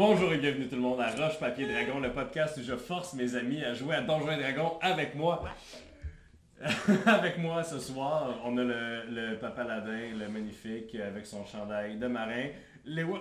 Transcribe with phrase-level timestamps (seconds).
[0.00, 3.12] Bonjour et bienvenue tout le monde à Roche Papier Dragon, le podcast où je force
[3.12, 5.44] mes amis à jouer à Donjons et Dragons avec moi.
[7.06, 11.98] avec moi ce soir, on a le, le Papa Ladin, le magnifique, avec son chandail
[11.98, 12.46] de marin.
[12.86, 13.20] Les wa-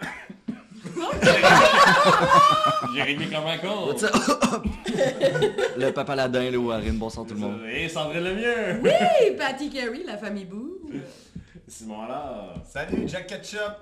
[2.96, 3.94] Jérémy Clomancon.
[5.78, 7.60] le papa Ladin, le Warren, bonsoir tout le monde.
[7.70, 8.88] Et Sandrine Lemieux.
[8.88, 10.80] Hey, Patty Carey, la famille Boo.
[11.68, 12.54] Simon là.
[12.64, 13.76] Salut, Jack Ketchup!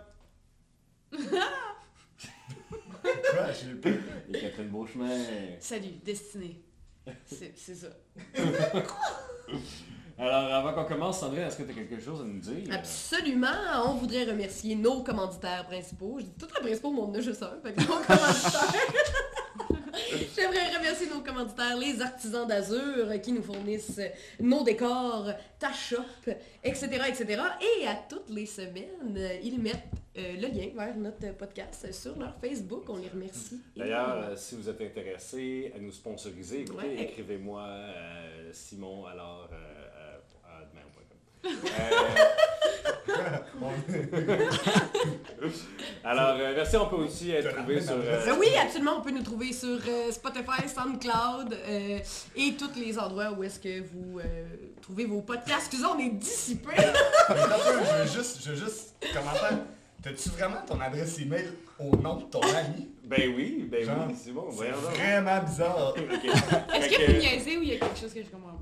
[4.30, 5.18] Et Catherine Beauchemin.
[5.60, 6.62] Salut, Destinée.
[7.26, 7.88] C'est c'est ça.
[10.20, 12.68] Alors, avant qu'on commence, Sandrine, est-ce que tu as quelque chose à nous dire?
[12.72, 13.48] Absolument.
[13.86, 16.18] On voudrait remercier nos commanditaires principaux.
[16.20, 17.54] Je dis tout les principaux, mais on en a juste un.
[17.62, 18.94] Fait que nos commanditaires.
[20.36, 24.00] J'aimerais remercier nos commanditaires, les artisans d'Azur qui nous fournissent
[24.40, 25.30] nos décors,
[25.60, 26.02] ta shop,
[26.64, 27.42] etc., etc.
[27.82, 29.76] Et à toutes les semaines, ils mettent
[30.18, 32.84] euh, le lien vers notre podcast sur leur Facebook.
[32.90, 33.60] On les remercie.
[33.76, 37.04] D'ailleurs, euh, si vous êtes intéressé à nous sponsoriser, écoutez, Ouais.
[37.04, 41.04] écrivez-moi euh, Simon alors euh, euh, à demain.com.
[41.12, 41.27] Euh,
[46.04, 47.94] alors, euh, merci, on peut aussi être trouvé sur.
[47.94, 48.98] euh, Euh, oui, absolument.
[48.98, 52.00] On peut nous trouver sur euh, Spotify, SoundCloud euh,
[52.36, 54.24] et tous les endroits où est-ce que vous euh,
[54.82, 55.68] trouvez vos podcasts.
[55.68, 56.70] Excusez, on est dissipés.
[56.78, 56.86] Mais
[57.28, 58.96] attends un peu, je veux juste, je veux juste.
[60.04, 61.48] T'as-tu vraiment ton adresse email
[61.80, 62.88] au nom de ton ami?
[63.04, 64.96] Ben oui, ben Genre, oui, c'est bon, C'est voyons donc.
[64.96, 65.94] vraiment bizarre.
[65.98, 66.26] Ok.
[66.26, 68.60] Est-ce Fait que, vous niaisez ou il y a quelque chose que je comprends pas?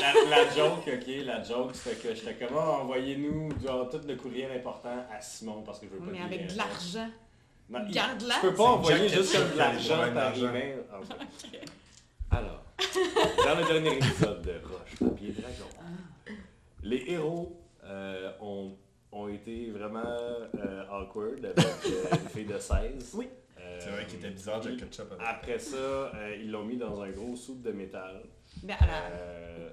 [0.00, 0.12] La,
[0.44, 5.04] la joke, ok, la joke, c'était que j'étais comme, Ah, envoyez-nous tout le courriel important
[5.12, 7.08] à Simon parce que je veux pas Mais avec de l'argent.
[7.68, 8.34] Non, Garde-la.
[8.36, 10.76] Tu peux pas envoyer juste comme de l'argent par email.
[10.92, 12.36] Ah.
[12.36, 12.62] Alors,
[13.44, 16.36] dans le dernier épisode de Roche, Papier, Dragon,
[16.82, 18.76] les héros euh, ont,
[19.12, 23.10] ont été vraiment euh, awkward avec euh, une fille de 16.
[23.14, 23.28] Oui.
[23.58, 25.12] Euh, C'est vrai qu'il était bizarre, Jack Ketchup.
[25.12, 28.22] avec- Après ça, euh, ils l'ont mis dans un gros soupe de métal.
[28.66, 29.70] Ben, à la- Euh,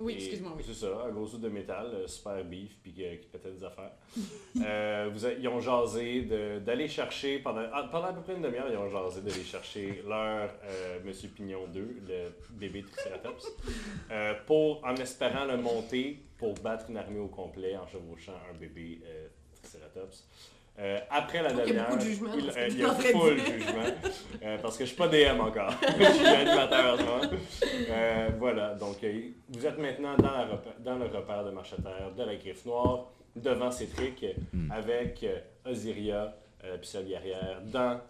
[0.00, 0.62] Oui, excuse-moi, oui.
[0.66, 3.62] C'est ça, un gros soupe de métal, euh, super beef, puis euh, qui pétait des
[3.64, 3.92] affaires.
[4.64, 6.22] Euh, vous a- ils ont jasé
[6.60, 10.02] d'aller chercher, pendant, ah, pendant à peu près une demi-heure, ils ont jasé d'aller chercher
[10.06, 10.48] leur
[11.04, 13.46] Monsieur Pignon 2, le bébé Triceratops,
[14.46, 19.00] pour, en espérant le monter pour battre une armée au complet en chevauchant un bébé
[19.60, 20.24] Triceratops.
[20.76, 23.02] Euh, après la y a dernière, beaucoup de jugement il, euh, y a train de
[23.04, 23.82] full jugement,
[24.42, 25.72] euh, parce que je suis pas DM encore.
[25.98, 27.38] je suis animateur en ce moment.
[27.90, 29.20] Euh, voilà, donc euh,
[29.50, 30.48] vous êtes maintenant dans, la
[30.80, 34.70] dans le repère de marcheterre de la Griffe Noire, devant Cétric, Hmm.
[34.72, 35.38] avec euh,
[35.70, 38.00] Osiria, euh, puis sa guerrière, dans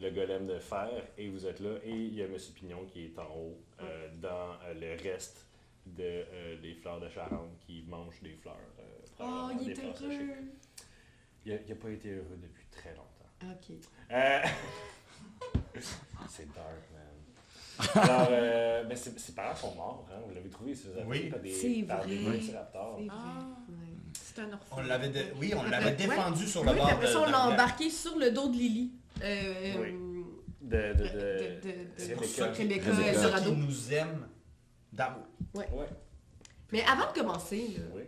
[0.00, 2.36] le golem de fer, et vous êtes là, et il y a M.
[2.54, 4.28] Pignon qui est en haut, euh, dans
[4.64, 5.46] euh, le reste
[5.86, 8.54] de, euh, des fleurs de Charente, qui mangent des fleurs.
[8.78, 8.82] euh,
[9.20, 10.20] Oh, il est heureux.
[11.44, 13.50] Il n'a pas été heureux depuis très longtemps.
[13.50, 13.76] Ok.
[14.12, 14.40] Euh,
[16.28, 18.02] c'est dark, man.
[18.04, 20.20] Alors, euh, ben, ses, ses parents sont morts, hein?
[20.28, 21.28] Vous l'avez trouvé, si vous avez Oui.
[21.30, 22.32] par des, C'est par des vrai.
[22.36, 22.96] Velociraptors.
[22.98, 23.16] C'est vrai.
[23.18, 23.46] Ah.
[23.68, 23.76] Ouais.
[24.12, 24.76] C'est un orphelin.
[24.76, 25.92] On l'avait, dé- oui, on l'avait ouais.
[25.96, 28.30] défendu sur Oui, le puis bord après de ça, on de l'a embarqué sur le
[28.30, 28.92] dos de Lily.
[29.22, 29.88] Euh, Oui.
[29.88, 30.22] euh,
[30.60, 32.46] De, de, de- de, de- de- C'est pour Rebecca.
[32.52, 33.40] Rebecca Rebecca.
[33.40, 34.28] qu'il nous aime
[34.92, 35.24] d'amour.
[35.54, 35.66] Ouais,
[36.70, 38.02] Mais avant de commencer, là, oui.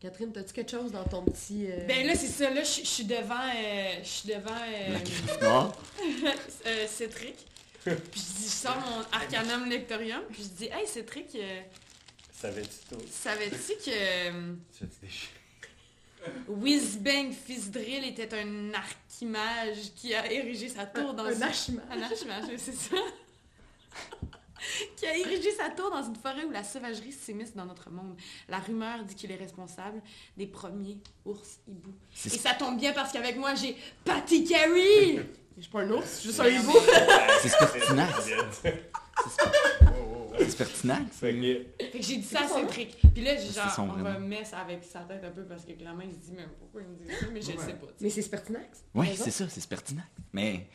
[0.00, 1.66] Catherine, as-tu quelque chose dans ton petit...
[1.70, 4.98] euh, Ben là, c'est ça, là, je suis devant, euh, je suis devant euh,
[5.42, 5.72] Non?
[6.66, 7.34] euh, Cétric.
[7.84, 11.60] Puis je dis, je sors mon Arcanum Lectorium, puis je dis, hey Cétric, euh,
[12.32, 13.00] Savais-tu tout?
[13.10, 15.30] savais-tu que euh, Tu as-tu déchiré?
[16.48, 21.84] Whizbang Fizdrill était un archimage qui a érigé sa tour dans un archimage.
[21.90, 22.96] Un archimage, oui, c'est ça.
[24.96, 28.16] Qui a érigé sa tour dans une forêt où la sauvagerie s'immisce dans notre monde.
[28.48, 30.00] La rumeur dit qu'il est responsable
[30.36, 31.90] des premiers ours hiboux.
[31.90, 35.26] Et C'est ça tombe bien parce qu'avec moi, j'ai Patty Carey!
[35.56, 36.72] Je suis pas un ours, je suis juste un hibou.
[37.42, 38.28] C'est Spertinax.
[38.60, 39.28] Fait Oh,
[39.86, 40.32] oh, oh.
[40.38, 41.04] C'est Spertinax.
[41.12, 42.60] que, Fait que j'ai dit ça à C'est?
[42.60, 42.98] Cétric.
[43.14, 45.72] Puis là, j'ai C'est genre, on va mettre avec sa tête un peu parce que
[45.72, 47.26] clairement, il se dit, mais pourquoi il me dit ça?
[47.32, 47.64] Mais je Ouais.
[47.64, 47.86] sais pas.
[48.02, 48.84] Mais c'est Spertinax.
[48.94, 50.06] Oui, c'est ça, c'est Spertinax.
[50.34, 50.68] Mais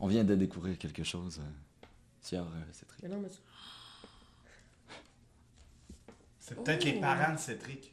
[0.00, 1.38] on vient de découvrir quelque chose.
[2.32, 3.00] Euh, sur, euh, Cétric.
[3.02, 3.40] Mais non, monsieur.
[6.38, 6.86] C'est peut-être Oh.
[6.86, 7.92] les parents de Cétric.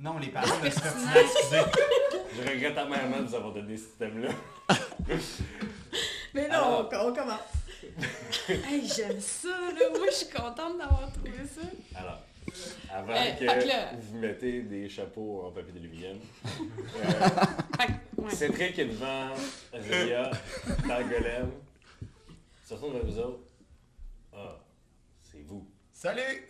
[0.00, 0.76] Non, les parents de Spertinax.
[0.76, 1.62] Spertinax, excusez.
[2.34, 4.28] je regrette amèrement de vous avoir donné ce thème-là.
[6.34, 7.40] Mais non, Alors- on, on commence.
[8.48, 9.88] Hey, j'aime ça, là.
[9.96, 11.62] Moi, je suis contente d'avoir trouvé ça.
[11.98, 12.20] Alors,
[12.92, 16.48] avant Euh, que fait que là- vous mettez des chapeaux en papier d'aluminium, euh,
[17.80, 18.30] Fait que, ouais.
[18.34, 19.28] Cédric est devant
[19.72, 19.78] dans
[20.98, 21.50] le golem.
[22.66, 23.40] Se retourne vers vous autres.
[26.06, 26.48] Salut!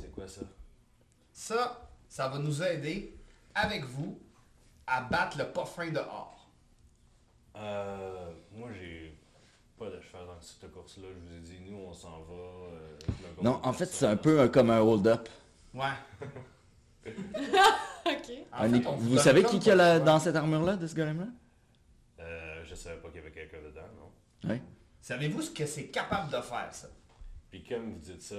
[0.00, 0.42] C'est quoi ça?
[1.32, 3.18] Ça, ça va nous aider,
[3.52, 4.20] avec vous,
[4.86, 6.48] à battre le parfum de or.
[7.56, 9.18] Euh, moi, j'ai
[9.76, 11.08] pas de cheval dans cette course-là.
[11.12, 12.34] Je vous ai dit, nous, on s'en va.
[12.34, 15.28] euh, avec Non, groupe en fait, c'est un peu un- comme un hold-up.
[15.74, 15.82] Ouais.
[18.06, 18.30] Ok.
[18.52, 19.98] En Un fait, équ- on vous donne savez comme qui qui a la- pas le
[19.98, 20.06] choix.
[20.06, 21.26] dans cette armure-là, de ce golem-là?
[22.20, 24.50] Euh, je savais pas qu'il y avait quelqu'un dedans, non?
[24.50, 24.60] Oui.
[25.00, 26.86] Savez-vous ce que c'est capable de faire, ça?
[27.50, 28.36] Puis comme vous dites ça,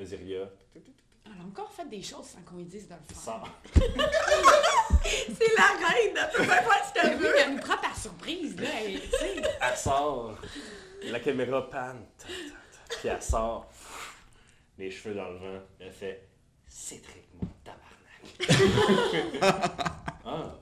[0.00, 3.42] Osiria Elle a encore fait des choses sans qu'on lui dise de le faire.
[5.04, 7.32] C'est la reine, elle peut pas faire ce qu'elle veut.
[7.34, 8.68] mais elle nous prend par surprise, là.
[8.80, 10.38] elle- sort.
[11.04, 12.04] La caméra panne.
[12.98, 13.70] Puis elle sort.
[14.76, 15.60] Les cheveux dans le vent.
[15.80, 16.28] Elle fait
[16.66, 19.40] Cédric, mon tabarnak.
[20.24, 20.54] ah,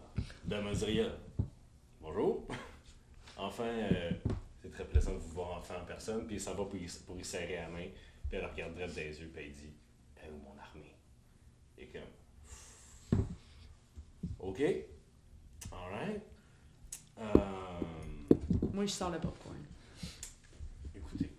[0.44, 1.06] Dame Osiria.
[2.00, 2.46] Bonjour.
[3.36, 4.10] Enfin, euh,
[4.62, 6.26] c'est très plaisant de vous voir enfin en personne.
[6.26, 7.86] Puis ça va pour y, pour y serrer la main.
[8.36, 9.30] Elle regarde droit dans les yeux.
[9.32, 9.72] Puis elle dit
[10.24, 10.94] est où mon armée
[11.78, 13.24] Et comme
[14.38, 14.62] Ok.
[15.72, 16.22] Alright.
[17.18, 17.24] Euh.
[18.72, 19.56] Moi, je sors le popcorn.
[20.94, 21.30] Écoutez.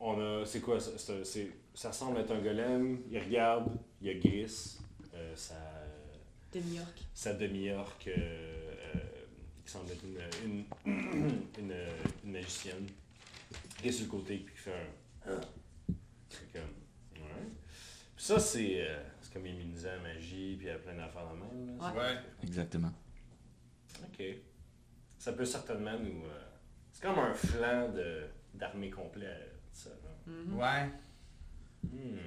[0.00, 0.44] On a.
[0.46, 0.78] C'est quoi
[1.24, 3.00] c'est- ça semble être un golem.
[3.10, 4.78] Il regarde, il y a Gris.
[5.14, 5.54] euh, sa,
[6.52, 7.02] De New York.
[7.14, 8.57] sa demi-orque euh, euh,
[9.68, 11.74] qui semble être une, une, une,
[12.24, 12.86] une magicienne.
[13.78, 15.30] Qui est sur le côté puis qui fait un.
[15.30, 15.40] Ah.
[16.30, 17.22] C'est comme.
[17.22, 17.48] Ouais.
[18.16, 18.80] Puis ça, c'est.
[18.88, 21.40] euh, c'est comme immunisé à la magie, puis il y a plein d'affaires dans le
[21.40, 21.78] même.
[21.78, 21.92] là.
[21.92, 21.98] Ouais.
[21.98, 22.16] Ouais.
[22.42, 22.92] Exactement.
[24.04, 24.24] Ok.
[25.18, 26.24] Ça peut certainement nous.
[26.24, 26.44] euh,
[26.92, 29.90] c'est comme un flanc de, d'armée complet, euh, ça.
[30.26, 30.56] Mhm.
[30.56, 30.88] Ouais.
[31.84, 32.18] Hmm.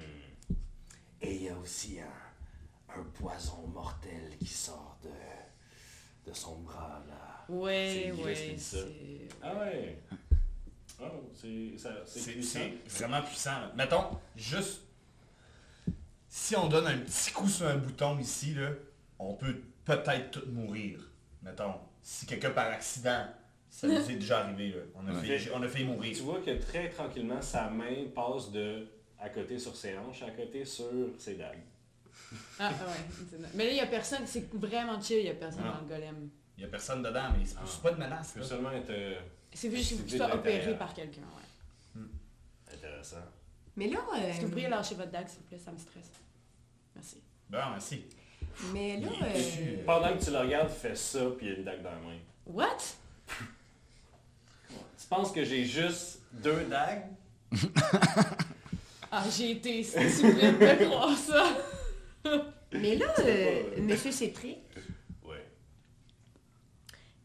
[1.20, 5.08] Et il y a aussi un, un poison mortel qui sort de,
[6.26, 7.44] de son bras, là.
[7.54, 8.54] Ouais, ouais.
[8.56, 8.78] ça.
[8.78, 9.98] c'est- Ah ouais.
[11.00, 11.04] Oh,
[11.34, 12.60] c'est, puissant.
[12.88, 13.50] vraiment puissant.
[13.76, 14.82] Mettons, juste.
[16.28, 18.70] Si on donne un petit coup sur un bouton ici, là,
[19.18, 21.00] on peut peut-être tout mourir.
[21.42, 23.26] Mettons, si quelqu'un par accident,
[23.68, 24.82] ça nous est déjà arrivé, là.
[24.94, 25.38] On a, Ouais.
[25.38, 26.16] fait, on a failli mourir.
[26.16, 28.86] Tu vois que très tranquillement, sa main passe de
[29.18, 30.86] à côté sur ses hanches, à côté sur
[31.18, 31.62] ses dagues.
[32.58, 33.38] Ah, ah ouais.
[33.54, 34.22] Mais là, il y a personne.
[34.26, 35.72] C'est vraiment chill, il y a personne Non.
[35.72, 36.30] dans le golem.
[36.56, 37.64] Il n'y a personne dedans, mais c'est Ah.
[37.82, 38.28] pas de menace.
[38.28, 38.46] Ça peut là.
[38.46, 39.20] seulement être euh,
[39.52, 40.38] C'est juste soit de l'intérieur.
[40.38, 42.02] opéré par quelqu'un, ouais.
[42.74, 43.16] intéressant.
[43.76, 45.58] Mais là, euh, Est-ce que vous pourriez lâcher votre dague, s'il vous plaît?
[45.58, 46.10] Ça me stresse.
[46.94, 47.22] Merci.
[47.48, 48.04] Bon, merci.
[48.72, 49.76] mais là, euh.
[49.86, 51.96] Pendant que tu le regardes, fais ça, puis il y a une dague dans la
[51.96, 52.18] main.
[52.46, 52.76] What?
[54.98, 57.04] Tu penses que j'ai juste deux dagues?
[59.14, 61.44] Ah, j'ai été stupide de croire ça.
[62.72, 64.58] mais là, euh, Monsieur Cétric,
[65.24, 65.44] Ouais.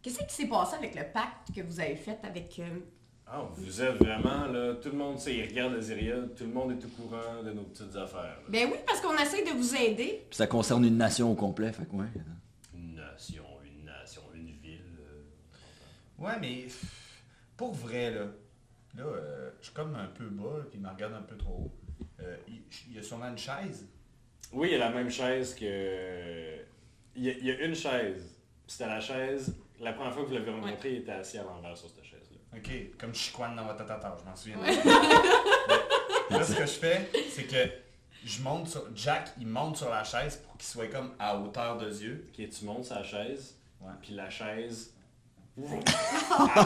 [0.02, 2.60] qu'est-ce qui s'est passé avec le pacte que vous avez fait avec...
[2.60, 2.80] euh,
[3.26, 6.72] Ah, vous êtes vraiment, là, tout le monde sait, il regarde Aziria, tout le monde
[6.72, 8.22] est au courant de nos petites affaires.
[8.24, 8.44] là.
[8.50, 10.26] Ben oui, parce qu'on essaie de vous aider.
[10.30, 12.08] Puis ça concerne une nation au complet, fait que ouais.
[12.74, 14.82] Une nation, une nation, une ville.
[15.00, 16.66] euh, Ouais, mais
[17.56, 18.26] pour vrai, là,
[18.96, 21.54] là, euh, je suis comme un peu bas, puis il me regarde un peu trop
[21.66, 21.72] haut.
[22.22, 23.88] Euh, il, il y a sûrement une chaise.
[24.54, 26.58] Oui, il y a la même chaise que.
[27.16, 28.36] Il y a, il y a une chaise.
[28.68, 29.56] C'était la chaise.
[29.80, 32.38] La première fois que vous l'avez rencontré, il était assis à l'envers sur cette chaise-là.
[32.58, 34.58] Ok, comme Chiquan dans Watatata, je m'en souviens.
[34.60, 34.76] Ouais.
[36.30, 37.70] Là, ce que je fais, c'est que
[38.26, 38.84] je monte sur.
[38.96, 42.28] Jack, il monte sur la chaise pour qu'il soit comme à hauteur de yeux.
[42.30, 43.92] Ok, tu montes sa chaise, Ouais.
[44.02, 44.94] puis la chaise.
[45.58, 45.64] elle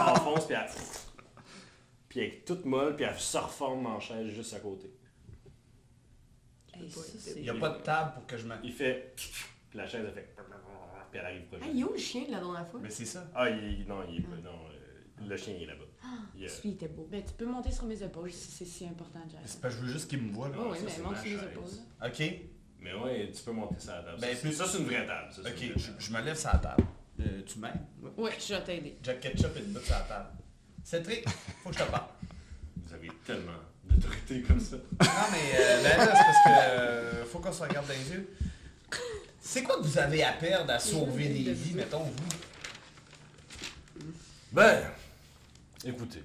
[0.01, 0.69] enfonce, puis elle.
[2.09, 4.91] Puis elle est toute molle, puis elle se reforme en chaise juste à côté.
[7.35, 8.55] Il n'y a pas de table pour que je me.
[8.63, 9.13] Il fait.
[9.15, 9.31] Puis
[9.73, 10.35] la chaise, elle fait.
[11.11, 11.59] Puis elle arrive proche.
[11.63, 12.79] Ah, il est où le chien de la dernière fois?
[12.81, 13.27] Mais c'est ça.
[13.35, 14.35] Ah, il, non, il est pas.
[14.37, 15.83] Non, euh, le chien il est là-bas.
[16.03, 17.07] Euh, Celui il était beau.
[17.11, 19.41] Ben, tu peux monter sur mes épaules si c'est si important, Jack.
[19.45, 20.47] C'est que je veux juste qu'il me voit.
[20.49, 20.55] Là.
[20.59, 21.63] Oh, oui, mais monte sur mes épaules.
[22.03, 22.23] Ok,
[22.79, 24.17] Mais ouais, tu peux monter sur la table.
[24.21, 25.31] Ben, ça, plus- ça, c'est une vraie table.
[25.31, 25.95] ça, ok, je, table.
[25.99, 26.83] je me lève sur la table.
[27.19, 27.73] Euh, tu m'aides?
[28.17, 28.97] Ouais, je vais t'aider.
[29.03, 30.29] Jack Ketchup et une botte sur la table.
[30.83, 32.07] Cédric, faut que je te parle.
[33.01, 33.51] Avez tellement
[33.85, 34.75] d'autorité comme ça.
[34.77, 38.11] Non, mais euh, ben là, c'est parce que euh, faut qu'on se regarde dans les
[38.11, 38.29] yeux.
[39.39, 42.13] C'est quoi que vous avez à perdre à sauver de des vies, mettons, vous?
[44.51, 44.83] Ben,
[45.83, 46.23] écoutez.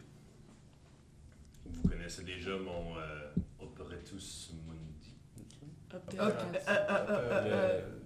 [1.65, 3.31] Vous connaissez déjà mon euh,
[3.61, 5.15] Operatus Mundi.
[6.19, 6.31] Euh,
[6.69, 8.01] euh, Le-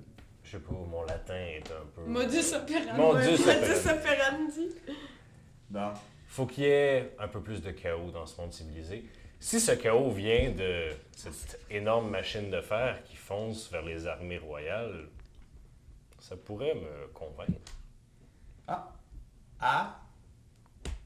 [0.45, 2.03] Je sais pas, mon latin est un peu.
[2.07, 3.27] Modus operandi.
[3.29, 4.69] Dieu, ça Modus operandi.
[5.71, 5.93] Bon.
[6.31, 9.05] Faut qu'il y ait un peu plus de chaos dans ce monde civilisé.
[9.41, 14.39] Si ce chaos vient de cette énorme machine de fer qui fonce vers les armées
[14.39, 15.09] royales,
[16.21, 17.73] ça pourrait me convaincre
[18.69, 18.93] Ah.
[19.59, 20.01] À?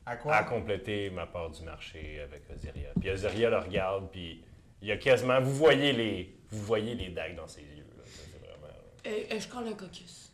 [0.04, 0.34] À quoi?
[0.36, 2.90] à compléter ma part du marché avec Osiria.
[3.00, 4.44] Puis Osiria le regarde, puis
[4.82, 5.40] il y a quasiment...
[5.40, 7.86] Vous voyez les, vous voyez les dagues dans ses yeux.
[7.96, 8.02] là.
[8.40, 8.74] Vraiment...
[9.06, 10.30] Euh, euh, je colle un caucus.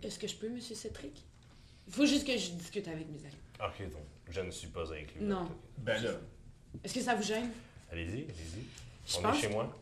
[0.00, 1.24] Est-ce que je peux, monsieur Cétric?
[1.86, 3.36] Il faut juste que je discute avec mes amis.
[3.60, 5.20] Ok, donc je ne suis pas inclus.
[5.22, 5.48] Non.
[5.78, 6.10] Ben là,
[6.84, 7.50] Est-ce que ça vous gêne?
[7.90, 8.64] Allez-y, allez-y.
[9.06, 9.76] Je On pense est chez moi.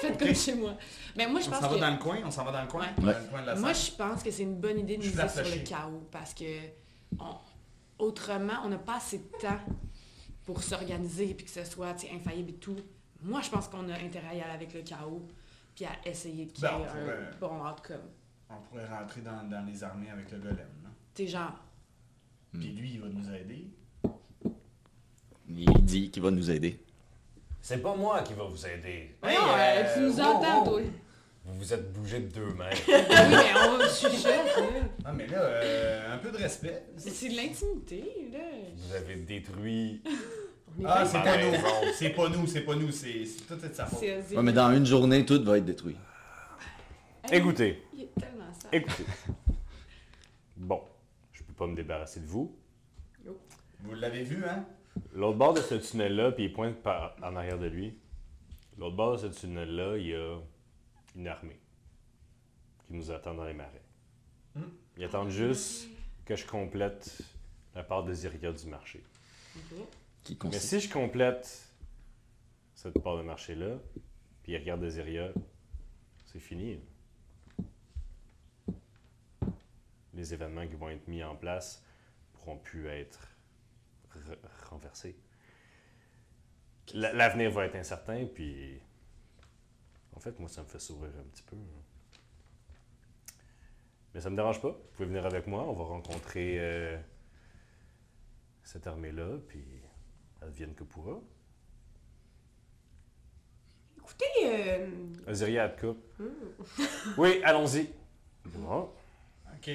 [0.00, 0.76] Faites comme chez moi.
[1.16, 1.80] Mais moi, je on pense s'en va que...
[1.80, 2.92] dans le coin, on s'en va dans le coin, Ouais.
[2.98, 3.20] dans Ouais.
[3.20, 5.42] le coin de la Moi, je pense que c'est une bonne idée de miser sur
[5.42, 6.44] le chaos parce que
[7.18, 7.36] on-
[7.98, 9.58] autrement, on n'a pas assez de temps
[10.44, 12.76] pour s'organiser puis que ce soit infaillible et tout.
[13.22, 15.26] Moi, je pense qu'on a intérêt à y aller avec le chaos
[15.74, 18.02] puis à essayer de créer Ben, on un bon outcome.
[18.50, 20.58] On pourrait rentrer dans, dans les armées avec le golem.
[21.14, 21.52] sais, genre,
[22.52, 22.60] Hmm.
[22.60, 23.66] Puis lui, il va nous aider.
[25.48, 26.80] Il dit qu'il va nous aider.
[27.60, 29.14] C'est pas moi qui va vous aider.
[29.22, 30.80] non, Hey, euh, euh, tu nous wow, entends, toi.
[31.44, 32.82] Vous vous êtes bougé de deux mètres.
[32.88, 34.80] Ah oui, mais on chuchote, là.
[35.04, 36.84] Ah, mais là, euh, un peu de respect.
[36.96, 38.38] C'est c'est de l'intimité, là.
[38.76, 40.02] Vous avez détruit.
[40.84, 41.52] Ah, c'est pas nous.
[41.94, 42.92] C'est pas nous, c'est pas nous.
[42.92, 43.98] C'est c'est tout est de sa faute.
[43.98, 45.96] C'est Ouais, mais dans une journée, tout va être détruit.
[47.24, 48.35] Hey, Écoutez, Il est tellement sale.
[48.72, 49.04] Écoutez.
[50.56, 50.82] Bon,
[51.32, 52.56] je peux pas me débarrasser de vous.
[53.80, 54.66] Vous l'avez vu, hein?
[55.12, 57.98] L'autre bord de ce tunnel-là, puis il pointe par, en arrière de lui.
[58.78, 60.38] L'autre bord de ce tunnel-là, il y a
[61.14, 61.60] une armée
[62.86, 63.82] qui nous attend dans les marais.
[64.54, 64.62] Hmm.
[64.96, 65.88] Ils attendent juste
[66.24, 67.20] que je complète
[67.74, 69.02] la part des Iria du marché.
[70.22, 71.70] Qui Mais si je complète
[72.74, 73.76] cette part de marché-là,
[74.42, 75.30] puis ils regardent des Iria,
[76.24, 76.80] c'est fini.
[80.16, 81.84] Les événements qui vont être mis en place
[82.32, 83.28] pourront plus être
[84.14, 85.16] re- renversés.
[86.94, 88.80] La- L'avenir va être incertain, puis
[90.14, 91.56] en fait, moi, ça me fait sourire un petit peu.
[91.56, 91.82] hein.
[94.14, 94.70] Mais ça me dérange pas.
[94.70, 96.98] Vous pouvez venir avec moi, on va rencontrer euh,
[98.64, 99.62] cette armée-là, puis
[100.40, 101.20] advienne que pourra.
[103.98, 104.88] Écoutez, euh,
[105.26, 106.22] Aziria à te coupe.
[107.18, 107.90] Oui, allons-y.
[108.46, 108.90] Bon,
[109.54, 109.70] OK.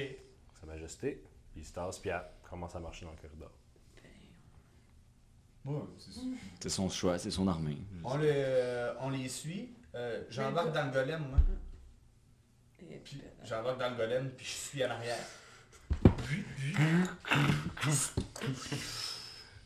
[0.72, 1.22] Majesté.
[1.52, 3.50] Puis il se tasse, puis elle commence à marcher dans le corridor.
[6.60, 7.76] C'est- son choix, c'est son armée.
[8.04, 9.74] on, les, euh, on les suit.
[9.94, 11.38] Euh, J'embarque dans le golem, moi.
[12.90, 15.18] et Puis puis, j'embarque dans le golem, puis je suis à l'arrière.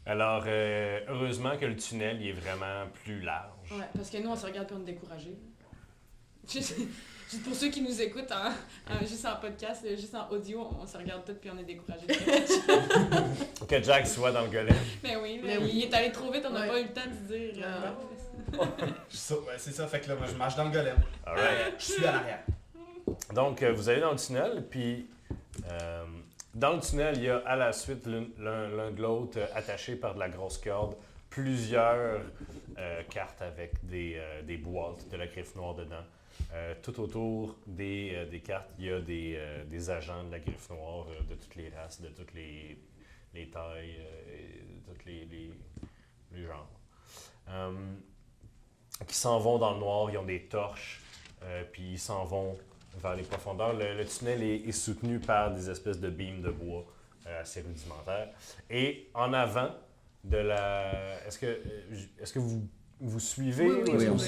[0.04, 3.72] Alors, euh, heureusement que le tunnel il est vraiment plus large.
[3.72, 5.36] Ouais, parce que nous, on se regarde puis on est découragés.
[7.30, 8.50] Juste, pour ceux qui nous écoutent en,
[8.94, 11.64] en- juste en podcast, euh, juste en audio, on se regarde tous puis on est
[11.64, 12.06] découragés.
[13.68, 14.74] Que Jack soit dans le golem.
[15.02, 15.70] mais oui, Mais mais oui.
[15.74, 16.68] il est allé trop vite, on n'a Ouais.
[16.68, 17.64] pas eu le temps de se dire.
[17.64, 18.64] euh,
[19.08, 20.96] saute, ouais, c'est ça, fait que là, moi, je marche dans le golem.
[21.26, 22.42] Euh, je suis à l'arrière.
[23.34, 25.08] Donc, euh, vous allez dans le tunnel, puis
[25.70, 26.04] euh,
[26.54, 30.14] dans le tunnel, il y a à la suite l'un de l'autre, euh, attachés par
[30.14, 30.94] de la grosse corde,
[31.30, 32.20] plusieurs
[32.78, 36.04] euh, cartes avec des, euh, des boîtes de la griffe noire dedans.
[36.52, 40.30] Euh, tout autour des, euh, des cartes, il y a des, euh, des agents de
[40.30, 42.78] la griffe noire euh, de toutes les races, de toutes les,
[43.34, 45.50] les tailles, euh, et de tous les, les,
[46.32, 46.70] les genres.
[49.06, 51.02] Qui s'en vont dans le noir, ils ont des torches,
[51.42, 52.56] euh, puis ils s'en vont
[52.96, 53.74] vers les profondeurs.
[53.74, 56.86] Le, le tunnel est, est soutenu par des espèces de beams de bois
[57.26, 58.30] euh, assez rudimentaires.
[58.70, 59.74] Et en avant
[60.24, 61.26] de la...
[61.26, 61.60] Est-ce que,
[62.20, 62.66] est-ce que vous,
[63.00, 64.18] vous suivez oui, ou oui, est-ce oui, que on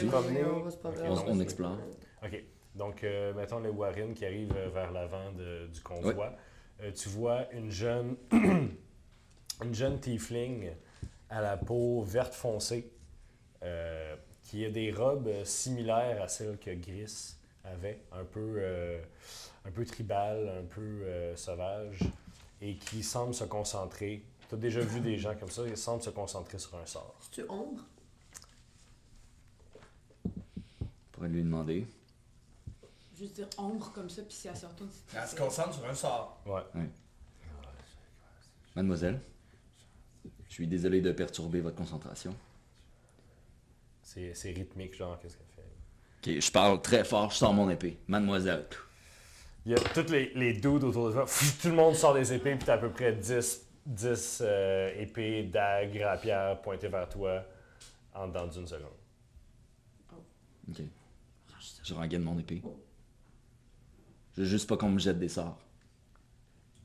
[1.16, 1.78] se on explore.
[2.24, 2.42] OK.
[2.74, 6.34] Donc, euh, mettons les Warren qui arrivent euh, vers l'avant de- du convoi.
[6.80, 10.70] Euh, tu vois une jeune, une jeune tiefling
[11.30, 12.90] à la peau verte foncée
[13.62, 17.34] euh, qui a des robes similaires à celles que Gris
[17.64, 19.00] avait, un peu, euh,
[19.64, 21.98] un peu tribal, un peu euh, sauvage,
[22.62, 24.22] et qui semble se concentrer.
[24.48, 27.16] Tu as déjà vu des gens comme ça, ils semblent se concentrer sur un sort.
[27.20, 27.82] C'est-tu ombre?
[30.24, 31.86] On pourrait lui demander.
[33.18, 35.84] Juste dire ombre comme ça, puis si elle se retourne, c'est Elle se concentre sur
[35.88, 36.40] un sort.
[36.46, 36.62] Ouais.
[38.76, 39.20] Mademoiselle,
[40.48, 42.34] je suis désolé de perturber votre concentration.
[44.02, 46.36] C'est c'est rythmique, genre, qu'est-ce qu'elle fait?
[46.36, 47.98] Ok, je parle très fort, je sors mon épée.
[48.06, 48.66] Mademoiselle.
[49.66, 51.26] Il y a tous les, les dudes autour de toi.
[51.60, 55.42] Tout le monde sort des épées, puis t'as à peu près 10, 10 euh, épées,
[55.42, 57.42] dagues, rapières pointées vers toi
[58.14, 58.88] en dedans d'une seconde.
[60.70, 60.82] Ok.
[61.82, 62.62] Je rengaine mon épée.
[64.38, 65.58] Je veux juste pas qu'on me jette des sorts.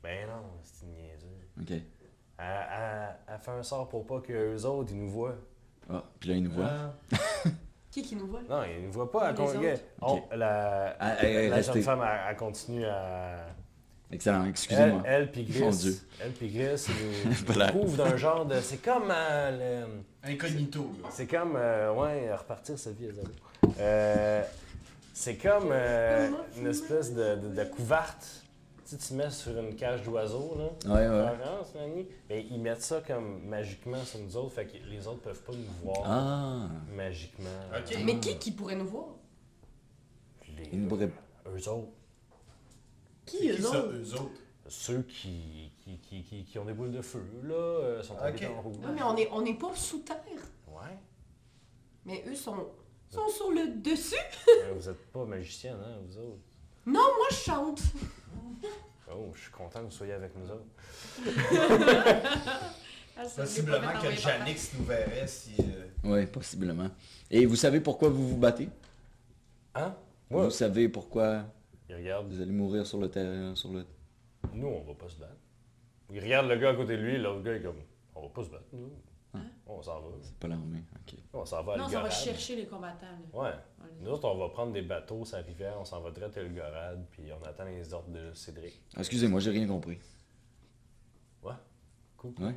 [0.02, 1.46] Ben non, c'est une niaiseuse.
[1.60, 1.70] Ok.
[1.70, 1.82] Elle,
[2.40, 5.36] elle- elle fait un sort pour pas qu'eux autres, ils nous voient.
[5.88, 6.68] Ah, puis là, il nous voit.
[7.12, 7.16] Ah.
[7.92, 8.40] Qui qui nous voit?
[8.50, 9.30] Non, ils nous voient pas.
[9.30, 9.40] Elle
[10.02, 10.22] Ok.
[10.34, 13.36] la Ah, la jeune femme, elle, elle continue à...
[14.10, 15.02] Excellent, Elle, excusez-moi.
[15.06, 15.96] elle puis Gris, Mon Dieu.
[16.20, 16.86] elle puis Gris,
[17.24, 18.60] ils nous couvrent d'un genre de...
[18.60, 19.86] C'est comme euh,
[20.24, 20.28] le...
[20.28, 21.08] Incognito, là.
[21.12, 23.28] C'est comme, euh, ouais, repartir sa vie à zéro.
[23.78, 24.42] Euh,
[25.16, 28.42] C'est comme euh, une espèce de, de, de couverte.
[28.84, 30.92] Tu sais, tu mets sur une cage d'oiseaux, là.
[30.92, 31.36] Ouais.
[32.28, 35.52] Mais ils mettent ça comme magiquement sur nous autres, fait que les autres peuvent pas
[35.52, 36.68] nous voir Ah.
[36.94, 37.48] magiquement.
[37.74, 37.96] Ok.
[38.04, 39.06] Mais qui qui pourrait nous voir?
[40.58, 41.10] Les, Une vraie-
[41.46, 41.88] eux autres.
[43.24, 43.92] Qui eux qui ça, autres?
[43.94, 44.40] eux autres?
[44.66, 48.48] Ceux qui, qui, qui, qui, qui ont des boules de feu, là, euh, sont habillés
[48.48, 48.56] Ok.
[48.58, 48.76] en rouge.
[48.78, 50.16] Ouais, mais on est, on est pas sous terre.
[50.68, 50.98] Ouais.
[52.04, 52.66] Mais eux sont,
[53.14, 54.14] sont sur le dessus.
[54.76, 56.38] Vous êtes pas magicienne, hein, vous autres?
[56.86, 57.80] Non, moi je chante.
[59.10, 60.64] Oh, je suis content que vous soyez avec nous autres.
[63.16, 65.52] Ah, Possiblement que Janix nous verrait si.
[65.60, 66.88] euh, Ouais, possiblement.
[67.30, 68.68] Et vous savez pourquoi vous vous battez?
[69.76, 69.94] Hein?
[70.30, 71.44] Moi, Vous savez pourquoi
[71.88, 72.26] il regarde.
[72.28, 73.86] vous allez mourir sur le terrain, sur le...
[74.52, 75.36] Nous, on va pas se battre.
[76.10, 77.76] Il regarde le gars à côté de lui, l'autre gars est comme,
[78.16, 78.90] on va pas se battre, nous.
[79.66, 80.08] On s'en va.
[80.22, 81.18] C'est pas l'armée, ok.
[81.32, 83.06] On s'en va à Non, ça va chercher les combattants.
[83.06, 83.40] là.
[83.42, 83.50] Ouais.
[83.80, 86.10] On les- Nous autres, on va prendre des bateaux sur la rivière, on s'en va
[86.10, 88.78] direct à l'Igorade, puis on attend les ordres de Cédric.
[88.94, 89.98] Ah, Excusez-moi, j'ai rien compris.
[92.16, 92.32] Cool.
[92.40, 92.54] Ouais.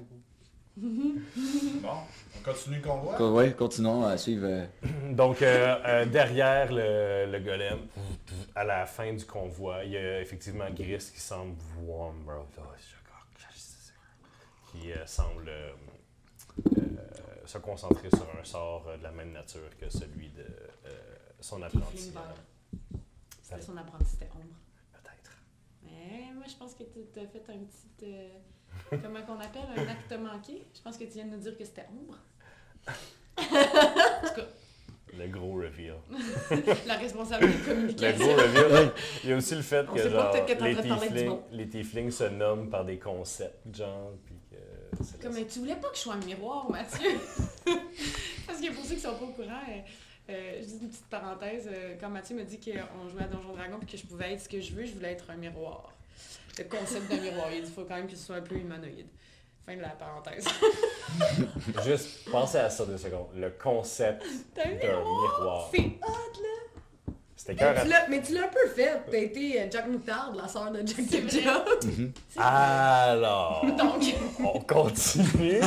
[0.78, 1.90] Bon,
[2.38, 3.16] on continue le convoi.
[3.18, 4.46] Co- Ouais, continuons à suivre.
[4.48, 4.66] euh,
[5.12, 7.80] Donc, euh, euh, derrière le, le golem,
[8.56, 12.14] à la fin du convoi, il y a effectivement Gris qui semble voir,
[14.72, 15.72] qui euh, semble euh,
[17.48, 20.42] se concentrer sur un sort euh, de la même nature que celui de
[20.86, 20.90] euh,
[21.40, 22.12] son apprenti.
[22.16, 22.98] Euh.
[23.42, 24.56] C'était son apprenti, c'était Ombre.
[24.94, 25.32] Peut-être.
[25.84, 27.88] Mais moi, je pense que tu as fait un petit.
[28.04, 28.28] euh,
[29.02, 30.64] comment qu'on appelle Un acte manqué.
[30.76, 32.18] Je pense que tu viens de nous dire que c'était Ombre.
[33.38, 34.48] en tout cas,
[35.18, 35.96] Le gros reveal.
[36.88, 38.26] la responsabilité de Le communication.
[38.26, 38.92] gros reveal.
[39.24, 42.24] Il y a aussi le fait On que genre, que les, tieflings, les tieflings se
[42.26, 44.36] nomment par des concepts, genre, puis
[45.22, 47.10] Comme, tu voulais pas que je sois un miroir, Mathieu?
[48.48, 49.82] Parce que pour ceux qui sont pas au courant, euh,
[50.30, 53.80] euh, juste une petite parenthèse, euh, quand Mathieu me dit qu'on jouait à Donjon Dragon
[53.82, 55.94] et que je pouvais être ce que je veux, je voulais être un miroir.
[56.58, 59.08] Le concept d'un miroir, il faut quand même que ce soit un peu humanoïde.
[59.66, 60.48] Fin de la parenthèse.
[61.86, 63.28] Juste pensez à ça deux secondes.
[63.36, 64.24] Le concept
[64.56, 65.70] d'un miroir.
[65.72, 66.57] C'est hot, là!
[67.48, 69.02] C'était Mais cœur tu l'as- mais tu l'as un peu fait.
[69.10, 71.54] T'as été euh, Jack Moutarde, la sœur de Jack C'est vrai.
[71.80, 72.10] Ketchup.
[72.38, 74.04] Alors, Donc,
[74.44, 75.62] on continue.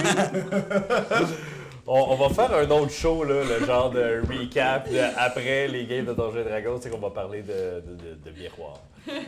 [1.86, 5.86] on, on va faire un autre show, là, le genre de recap de après les
[5.86, 8.80] games de Donjons et Dragons, c'est qu'on va parler de, de, de, de miroir.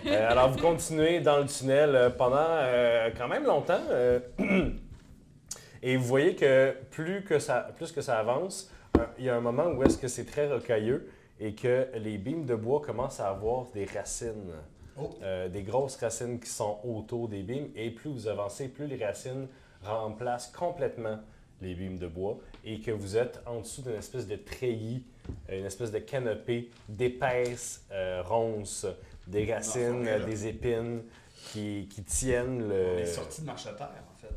[0.06, 3.80] Euh, alors, vous continuez dans le tunnel euh, pendant euh, quand même longtemps.
[3.90, 4.20] euh,
[5.82, 8.70] et vous voyez que plus que ça, plus que ça avance,
[9.18, 11.08] il y a un moment où est-ce que c'est très rocailleux
[11.42, 14.52] et que les beams de bois commencent à avoir des racines.
[14.96, 15.10] Oh.
[15.22, 17.68] Euh, des grosses racines qui sont autour des beams.
[17.74, 19.48] Et plus vous avancez, plus les racines
[19.82, 21.18] remplacent complètement
[21.60, 25.04] les beams de bois et que vous êtes en dessous d'une espèce de treillis,
[25.50, 28.86] euh, une espèce de canopée d'épaisses euh, ronces,
[29.26, 31.02] des racines, des épines
[31.50, 32.98] qui, qui tiennent On le...
[33.00, 34.34] est sorti de marche à terre, en fait.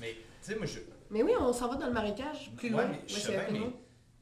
[0.00, 0.16] Mais, tu
[0.52, 0.80] sais, moi, je.
[1.10, 2.90] Mais oui, on s'en va dans le marécage, plus Ouais, loin.
[2.90, 3.58] mais je sais bien, mais.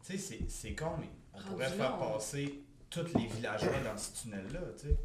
[0.04, 1.06] Tu sais, c'est- c'est con, mais
[1.46, 4.96] on Rendu pourrait là, faire on- passer tous les villageois dans ce tunnel-là, tu sais.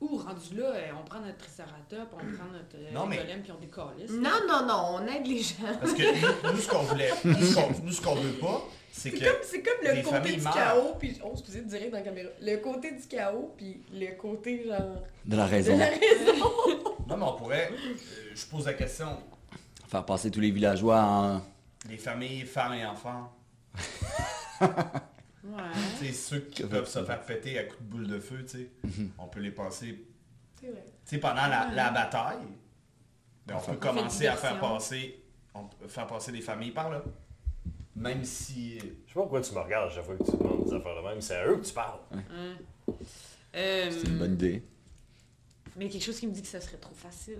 [0.00, 3.42] ou rendu là, euh, on prend notre triceratops, on prend notre euh, Non, mais- golem,
[3.42, 4.10] puis on décalisse.
[4.10, 5.54] Non, non, non, on aide les gens.
[5.80, 8.62] Parce que nous, nous, ce qu'on voulait, nous, ce qu'on nous, ce qu'on veut pas,
[8.92, 9.24] c'est C'est que.
[9.24, 10.54] comme, c'est comme le les côté familles du meurent.
[10.54, 12.28] chaos, puis oh, excusez de direct dans la caméra.
[12.42, 15.78] Le côté du chaos, puis le côté genre De la de raison.
[15.78, 16.44] la raison.
[17.08, 17.70] Non, mais on pourrait.
[17.70, 17.94] euh,
[18.34, 19.08] je pose la question.
[19.88, 21.42] Faire passer tous les villageois en.
[21.88, 23.30] Les familles, femmes et enfants,
[25.44, 25.62] Ouais.
[25.98, 28.58] tu sais, ceux qui peuvent se faire péter à coups de boule de feu, tu
[28.58, 28.70] sais,
[29.18, 30.02] on peut les passer.
[30.60, 30.84] C'est vrai.
[30.86, 32.38] Tu sais, pendant la, la bataille,
[33.46, 35.22] ben, on peut commencer à faire passer,
[35.54, 37.02] on peut faire passer des familles par là.
[37.96, 38.78] Même si.
[38.78, 41.08] Je sais pas pourquoi tu me regardes chaque fois que tu demandes des affaires de
[41.08, 41.20] même.
[41.20, 42.00] C'est à eux que tu parles.
[43.54, 44.62] Euh, C'est une bonne idée.
[45.76, 47.38] Mais quelque chose qui me dit que ça serait trop facile.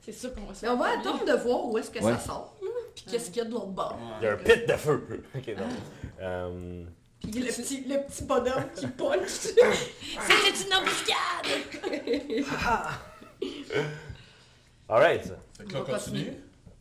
[0.00, 2.12] C'est sûr qu'on va se Mais on va attendre de voir où est-ce que Ouais.
[2.12, 2.56] ça sort,
[2.94, 3.98] puis qu'est-ce qu'il y a de l'autre bord.
[4.20, 5.22] Il y a un pit de feu.
[5.34, 5.64] ok, non.
[6.22, 6.84] Euh,
[7.20, 9.28] Puis le petit, le petit bonhomme qui punch.
[9.28, 11.46] C'était une embuscade!
[14.88, 15.32] Alright.
[15.56, 16.32] Fait que là, continue.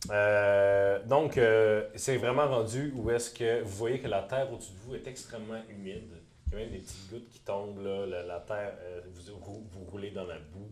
[0.10, 4.71] Euh, donc, euh, c'est vraiment rendu où est-ce que vous voyez que la terre au-dessus
[4.71, 6.10] de vous est extrêmement humide.
[6.47, 8.06] Il y a même des petites gouttes qui tombent, là.
[8.06, 10.71] La, la terre, euh, vous, vous roulez dans la boue.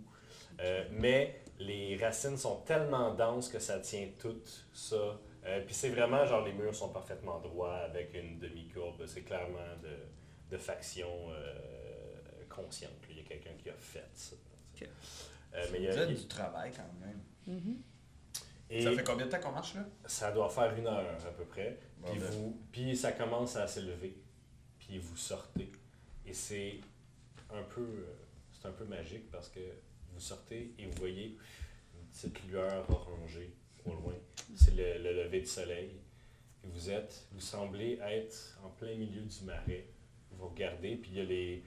[0.61, 4.37] Euh, mais les racines sont tellement denses que ça tient tout
[4.73, 5.19] ça.
[5.47, 9.05] Euh, Puis c'est vraiment, genre, les murs sont parfaitement droits avec une demi-courbe.
[9.07, 12.91] C'est clairement de, de faction euh, consciente.
[13.09, 14.35] Il y a quelqu'un qui a fait ça.
[15.53, 17.21] Euh, mais il y a- du travail quand même.
[18.69, 19.85] et- Ça fait combien de temps qu'on marche là?
[20.05, 21.79] ça doit faire une heure à peu près.
[21.99, 22.29] Bon, Puis, ben.
[22.31, 24.21] vous, puis ça commence à s'élever.
[24.79, 25.71] Puis vous sortez.
[26.25, 26.79] Et c'est
[27.49, 28.05] un peu,
[28.51, 29.61] c'est un peu magique parce que
[30.11, 31.37] vous sortez et vous voyez
[31.95, 33.55] une petite lueur orangée
[33.95, 34.13] loin.
[34.55, 35.89] C'est le, le lever du soleil.
[36.63, 39.85] Et vous êtes, vous semblez être en plein milieu du marais.
[40.31, 41.63] Vous regardez, puis il y a les,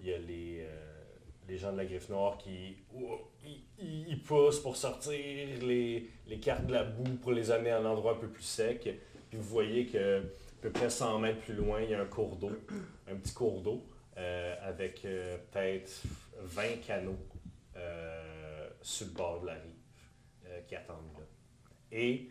[0.00, 1.02] il y a les, euh,
[1.48, 3.30] les gens de la Griffe Noire qui oh,
[3.78, 7.84] ils, poussent pour sortir les, les cartes de la boue pour les amener à un
[7.84, 8.82] endroit un peu plus sec.
[9.28, 12.06] Puis vous voyez que à peu près 100 mètres plus loin, il y a un
[12.06, 12.52] cours d'eau,
[13.08, 16.02] un petit cours d'eau, euh, avec euh, peut-être
[16.40, 17.18] 20 canaux
[18.80, 21.35] sur le bord de la rive qui attendent là.
[21.92, 22.28] Et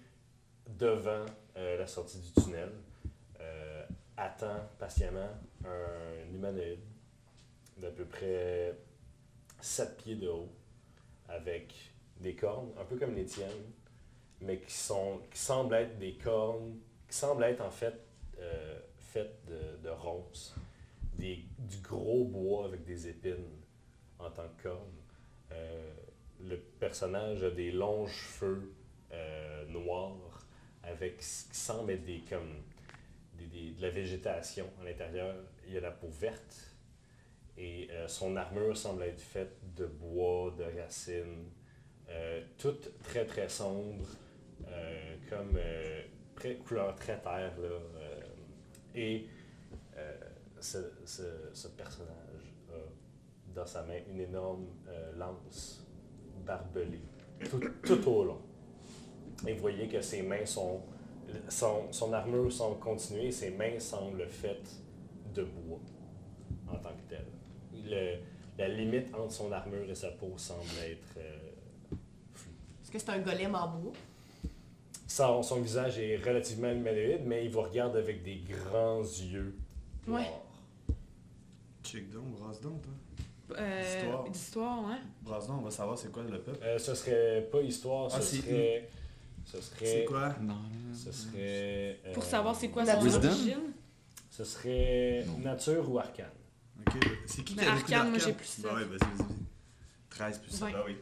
[0.68, 1.26] devant
[1.58, 2.72] euh, la sortie du tunnel,
[3.40, 3.86] euh,
[4.18, 5.30] attend patiemment
[5.66, 6.80] un humanoïde
[7.78, 8.76] d'à peu près
[9.62, 10.50] 7 pieds de haut,
[11.28, 11.74] avec
[12.20, 13.50] des cornes, un peu comme les tiennes,
[14.42, 16.78] mais qui, sont, qui semblent être des cornes,
[17.10, 17.96] qui semblent être en fait
[18.40, 20.56] euh, faites de, de ronces,
[21.18, 23.62] des, du gros bois avec des épines
[24.20, 24.80] en tant que cornes.
[26.42, 28.75] Le personnage a des longs cheveux
[29.12, 30.46] euh, noirs
[30.84, 32.64] avec ce qui semble être des, comme,
[33.34, 35.36] des- des- de la végétation à l'intérieur.
[35.68, 36.76] Il a la peau verte
[37.58, 41.50] et euh, son armure semble être faite de bois, de racines,
[42.10, 44.06] euh, toute très très sombre,
[44.68, 46.04] euh, comme euh,
[46.66, 47.54] couleur très terre.
[47.60, 47.70] Là,
[48.94, 49.28] et
[50.60, 54.68] ce, ce- personnage a dans sa main une énorme
[55.16, 55.86] lance
[56.46, 57.02] barbelée,
[57.50, 58.42] tout, tout au long.
[59.48, 60.82] Et vous voyez que ses mains sont.
[61.50, 64.72] Son, son armure semble continuer, ses mains semblent faites
[65.34, 65.80] de bois
[66.70, 67.26] en tant que telle.
[67.74, 68.18] Le-
[68.58, 71.38] la limite entre son armure et sa peau semble être euh,
[72.34, 72.52] floue.
[72.84, 73.92] Est-ce que c'est un golem en bois?
[75.08, 79.58] Son, son visage est relativement humanoïde, mais il vous regarde avec des grands yeux
[80.08, 80.22] noirs.
[80.22, 80.96] Ouais.
[81.84, 83.58] Check donc, brasse donc, toi?
[83.60, 84.24] Euh, D'histoire.
[84.30, 85.00] D'histoire, hein?
[85.22, 86.60] Brasse donc, on va savoir c'est quoi le peuple.
[86.64, 88.90] Euh, ce serait pas histoire, ce Ah, c'est- serait.
[89.46, 89.86] Ce serait.
[89.86, 90.36] C'est quoi?
[90.42, 90.58] Non.
[90.94, 92.00] Ce serait.
[92.06, 93.28] euh, Pour savoir c'est quoi la son Wisdom?
[93.28, 93.60] origine?
[94.32, 95.38] Ce serait Non.
[95.40, 96.26] nature ou arcane.
[96.88, 96.94] Ok,
[97.26, 98.78] c'est qui qui Mais a beaucoup arcane, moi, j'ai plus Bah sept.
[98.78, 99.18] ouais, vas-y, vas-y.
[99.18, 99.36] vas-y.
[100.10, 100.60] 13 plus 7.
[100.62, 100.72] Vingt.
[100.72, 100.96] Bah oui.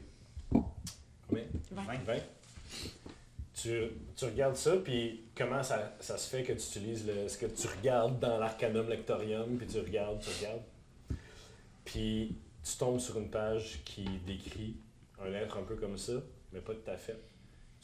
[1.28, 1.44] Combien?
[1.72, 2.04] Vingt.
[2.06, 2.14] 20.
[3.56, 3.82] Tu,
[4.16, 7.28] tu regardes ça, puis comment ça, ça se fait que tu utilises le.
[7.30, 10.62] ce que tu regardes dans l'Arcanum Lectorium, puis tu regardes, tu regardes.
[11.86, 14.76] Puis tu tombes sur une page qui décrit
[15.24, 16.14] un être un peu comme ça,
[16.52, 17.18] mais pas tout à fait.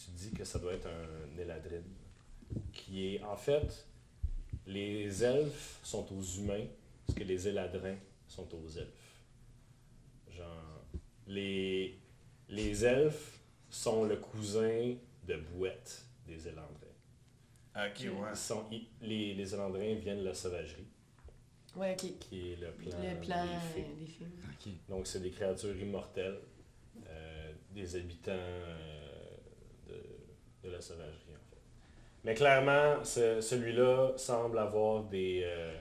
[0.04, 1.82] Tu dis que ça doit être un Eladrin.
[2.74, 3.24] Qui est.
[3.24, 3.86] En fait,
[4.66, 6.66] les elfes sont aux humains,
[7.10, 9.22] ce que les Eladrins sont aux elfes.
[10.32, 10.84] Genre.
[11.28, 12.00] Les,
[12.50, 14.96] les elfes sont le cousin
[15.28, 16.74] de Bouette des Élandrins.
[17.76, 18.30] Ok, ouais.
[18.32, 20.88] Ils sont, ils- les, les Élandrins viennent de la sauvagerie,
[21.76, 22.18] Ouais, ok.
[22.20, 23.86] qui est le plan, Le plan des fées.
[23.88, 24.70] euh, des.
[24.72, 24.74] Ok.
[24.90, 26.40] Donc, c'est des créatures immortelles,
[27.08, 29.09] euh, des habitants euh,
[30.70, 31.58] de, la sauvagerie, en fait.
[32.24, 35.74] Mais clairement, ce- celui-là semble avoir des, euh,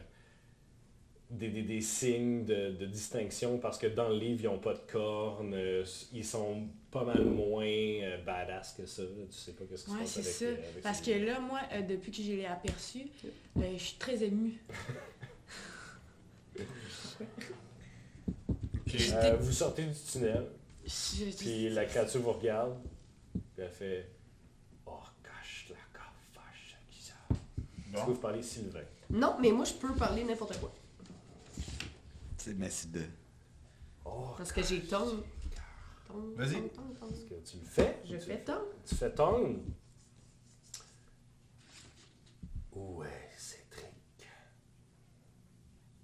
[1.31, 4.75] des, des- des signes de, de distinction parce que dans le livre, ils n'ont pas
[4.75, 9.03] de cornes, euh, ils sont pas mal moins euh, badass que ça.
[9.03, 10.45] Tu sais pas qu'est-ce qui se Ouais, passe c'est avec, ça.
[10.47, 13.01] euh, avec Parce que là, moi, euh, depuis que je l'ai aperçu,
[13.59, 14.59] euh, je suis très émue.
[19.13, 20.47] Euh, vous sortez du tunnel,
[21.39, 22.77] puis la créature vous regarde,
[23.33, 24.09] puis elle fait
[24.87, 25.77] Oh, cache la
[26.35, 27.15] vache qui ça.
[27.89, 28.13] Est-ce que Bon.
[28.13, 30.73] vous parlez Sylvain Non, mais moi, je peux parler n'importe quoi.
[32.37, 33.03] C'est merci de.
[34.05, 35.23] Oh, Parce que j'ai tongue.
[36.07, 36.53] Tongue, Vas-y.
[36.55, 37.13] tongue, tongue, tongue.
[37.13, 38.01] est-ce que tu le fais?
[38.05, 38.65] Je Tu fais tongue.
[38.87, 39.61] Tu fais tongue
[42.75, 43.93] Où est Cédric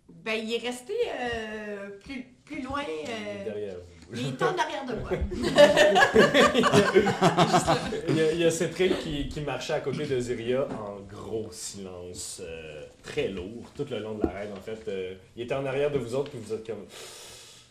[0.09, 2.83] Ben, il est resté euh, plus, plus loin.
[2.83, 3.94] Euh, derrière vous.
[4.17, 5.11] Il est en arrière de moi.
[8.09, 11.01] il, y a, il y a Cédric qui, qui marchait à côté de Ziria en
[11.01, 14.87] gros silence, euh, très lourd, tout le long de l'arène en fait.
[14.89, 16.87] Euh, il était en arrière de vous autres, puis vous êtes comme.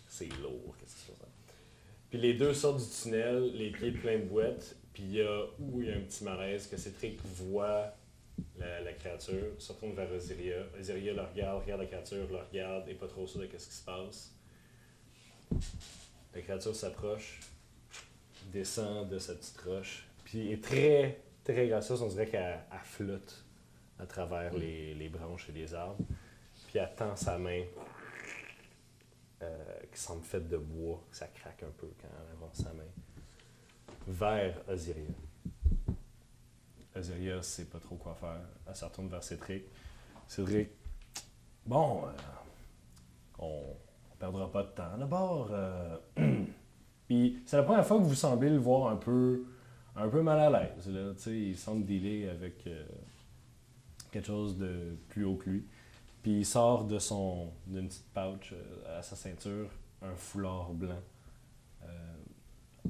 [0.10, 1.30] C'est lourd, qu'est-ce qui se passe?
[2.10, 5.46] Puis les deux sortent du tunnel, les pieds pleins de boîtes, puis il y a
[5.60, 7.96] où il y a un petit malaise que Cédric voit
[8.60, 10.58] la, la créature, se retourne vers Osiria.
[10.80, 13.76] Osiria le regarde, regarde la créature, le regarde, et pas trop sûr de ce qui
[13.76, 14.32] se passe.
[16.34, 17.42] La créature s'approche,
[18.52, 22.02] descend de sa petite roche, puis est très, très gracieuse.
[22.02, 23.46] On dirait qu'elle elle flotte
[24.00, 26.04] à travers les, branches et les arbres.
[26.68, 27.64] Puis elle tend sa main,
[29.44, 32.84] euh, qui semble faite de bois, ça craque un peu quand elle avance sa main,
[34.08, 35.10] vers Osiria.
[36.96, 38.42] Osiria sait pas trop quoi faire.
[38.68, 39.66] Elle se retourne vers Cédric.
[40.28, 40.70] Cédric,
[41.66, 42.12] bon, euh,
[43.38, 43.76] on
[44.32, 44.98] perdra pas de temps.
[44.98, 45.98] D'abord, euh,
[47.08, 49.44] puis c'est la première fois que vous semblez le voir un peu,
[49.96, 50.88] un peu mal à l'aise.
[50.90, 51.14] Là.
[51.16, 52.86] Tu sais, il semble dealer avec euh,
[54.12, 55.66] quelque chose de plus haut que lui.
[56.22, 59.70] Puis il sort de son d'une petite pouch euh, à sa ceinture
[60.02, 61.00] un foulard blanc
[61.84, 61.88] euh,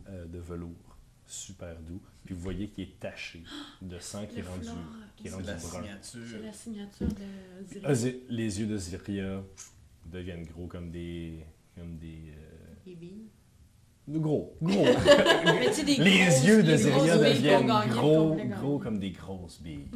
[0.09, 2.01] euh, de velours, super doux.
[2.25, 3.43] Puis vous voyez qu'il est taché
[3.81, 4.67] de sang qui est rendu,
[5.15, 5.97] qui est C'est rendu la brun.
[6.01, 6.41] C'est signature.
[6.43, 7.87] la signature de Zira.
[7.89, 9.41] Ah, zi- les yeux de Ziria
[10.13, 11.45] deviennent gros comme des.
[11.75, 12.31] comme des.
[12.37, 13.25] euh, Les billes.
[14.07, 14.85] gros, gros.
[15.45, 19.61] Mais tu sais, des les grosses- yeux de Ziria deviennent gros, gros comme des grosses
[19.61, 19.87] billes.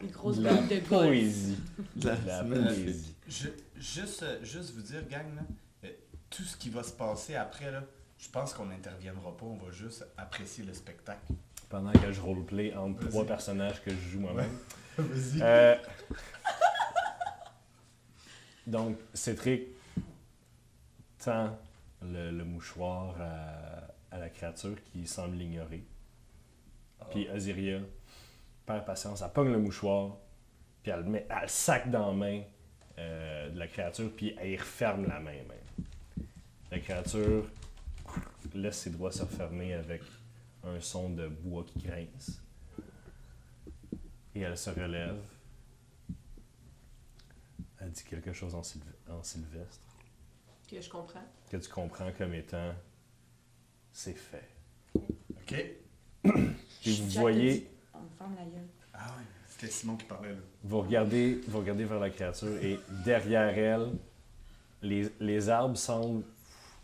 [0.00, 1.06] Des grosses billes de golf.
[1.08, 1.58] poésie.
[1.96, 3.14] De la- poésie.
[3.28, 3.48] Je,
[3.78, 5.42] juste, euh, juste vous dire, gang, là,
[5.84, 5.88] euh,
[6.28, 7.82] tout ce qui va se passer après, là,
[8.18, 11.32] je pense qu'on n'interviendra pas, on va juste apprécier le spectacle.
[11.70, 14.50] Pendant que je roleplay entre trois personnages que je joue moi-même.
[14.98, 15.40] Vas-y.
[15.42, 15.74] Euh,
[18.66, 19.62] donc, Cétric
[21.18, 21.58] tend
[22.02, 25.84] le, le mouchoir à, à la créature qui semble l'ignorer.
[27.10, 27.80] Puis Aziria
[28.66, 30.16] perd patience, elle pogne le mouchoir,
[30.82, 32.42] puis elle le, met, elle le sac dans la main
[32.98, 35.86] euh, de la créature, puis elle y referme la main même.
[36.70, 37.44] La créature
[38.54, 40.02] laisse ses doigts se refermer avec
[40.64, 42.40] un son de bois qui grince.
[44.34, 45.20] Et elle se relève.
[47.80, 49.80] Elle dit quelque chose en, sylv- en sylvestre
[50.68, 51.24] Que je comprends.
[51.50, 52.72] que tu comprends comme étant
[53.92, 54.48] c'est fait.
[54.94, 55.52] Ok?
[55.52, 55.74] Et
[56.82, 58.66] Chut, vous voyez, On me ferme la gueule.
[58.92, 60.38] Ah ouais, c'était Simon qui parlait là.
[60.62, 63.92] vous regardez, vous regardez vers la créature et derrière elle,
[64.82, 66.24] les, les arbres semblent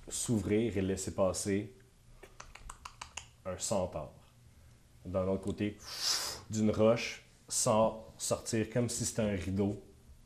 [0.08, 1.72] s'ouvrir et laisser passer
[3.46, 4.12] un centaure.
[5.04, 5.78] Dans l'autre côté,
[6.50, 9.80] d'une roche, sort sortir comme si c'était un rideau,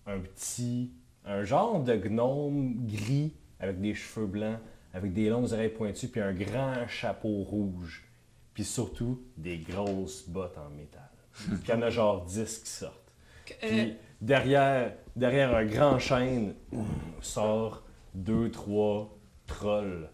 [0.06, 0.92] un petit,
[1.24, 4.58] un genre de gnome gris avec des cheveux blancs,
[4.92, 8.04] avec des longues oreilles pointues, puis un grand chapeau rouge,
[8.52, 11.02] puis surtout des grosses bottes en métal.
[11.34, 13.12] Puis il y en a genre 10 qui sortent.
[13.50, 16.54] Euh, Puis derrière, derrière un grand chêne
[17.20, 17.82] sort
[18.14, 20.08] deux, trois trolls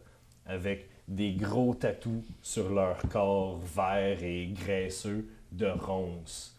[0.47, 6.57] avec des gros tatous sur leur corps vert et graisseux de ronces.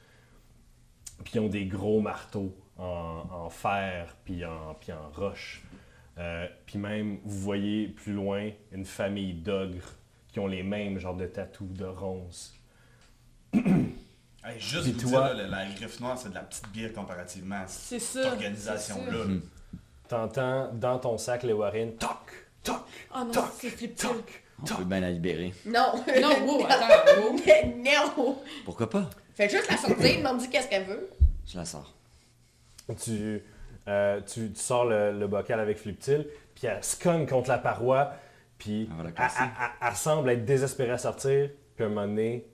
[1.23, 5.61] Puis ils ont des gros marteaux en, en fer puis en, puis en roche.
[6.17, 9.87] Euh, puis même, vous voyez plus loin une famille d'ogres
[10.27, 12.53] qui ont les mêmes genres de tatous de ronces.
[14.43, 17.57] Hey, juste vous toi- dire, là, la griffe noire, c'est de la petite bière comparativement
[17.57, 18.31] à C'est cette ça.
[18.31, 19.35] organisation-là.
[20.07, 22.81] T'entends dans ton sac, les Warren, toc, toc,
[23.13, 24.77] Oh non, toc, c'est flip toc, On toc.
[24.79, 25.53] peut bien la libérer.
[25.67, 25.93] Non!
[26.21, 27.35] Non, wow, attends, wow.
[28.17, 28.37] non!
[28.65, 29.07] Pourquoi pas?
[29.35, 31.07] Fais juste la sortir, demande qu'est-ce qu'elle veut.
[31.45, 31.93] Je la sors.
[33.03, 33.41] Tu,
[33.87, 37.57] euh, tu, tu sors le, le bocal avec Fliptil, puis elle se cogne contre la
[37.57, 38.13] paroi,
[38.57, 39.49] puis la elle, elle-
[39.81, 42.45] elle- elle semble être désespérée à sortir, puis à un moment donné,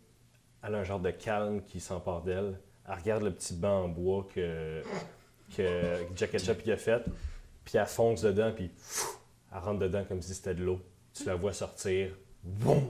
[0.64, 2.60] elle a un genre de calme qui s'empare d'elle.
[2.88, 4.82] Elle regarde le petit banc en bois que,
[5.56, 7.04] que Jack Ketchup a fait,
[7.66, 8.72] puis elle fonce dedans, puis
[9.52, 10.80] elle rentre dedans comme si c'était de l'eau.
[11.14, 12.12] Tu la vois sortir,
[12.44, 12.90] boum,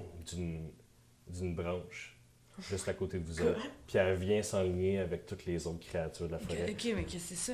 [1.28, 2.17] d'une branche,
[2.62, 3.60] juste à côté de vous autres.
[3.88, 7.30] Puis elle vient s'enligner avec toutes les autres créatures de la forêt Ok, mais qu'est-ce
[7.30, 7.54] que c'est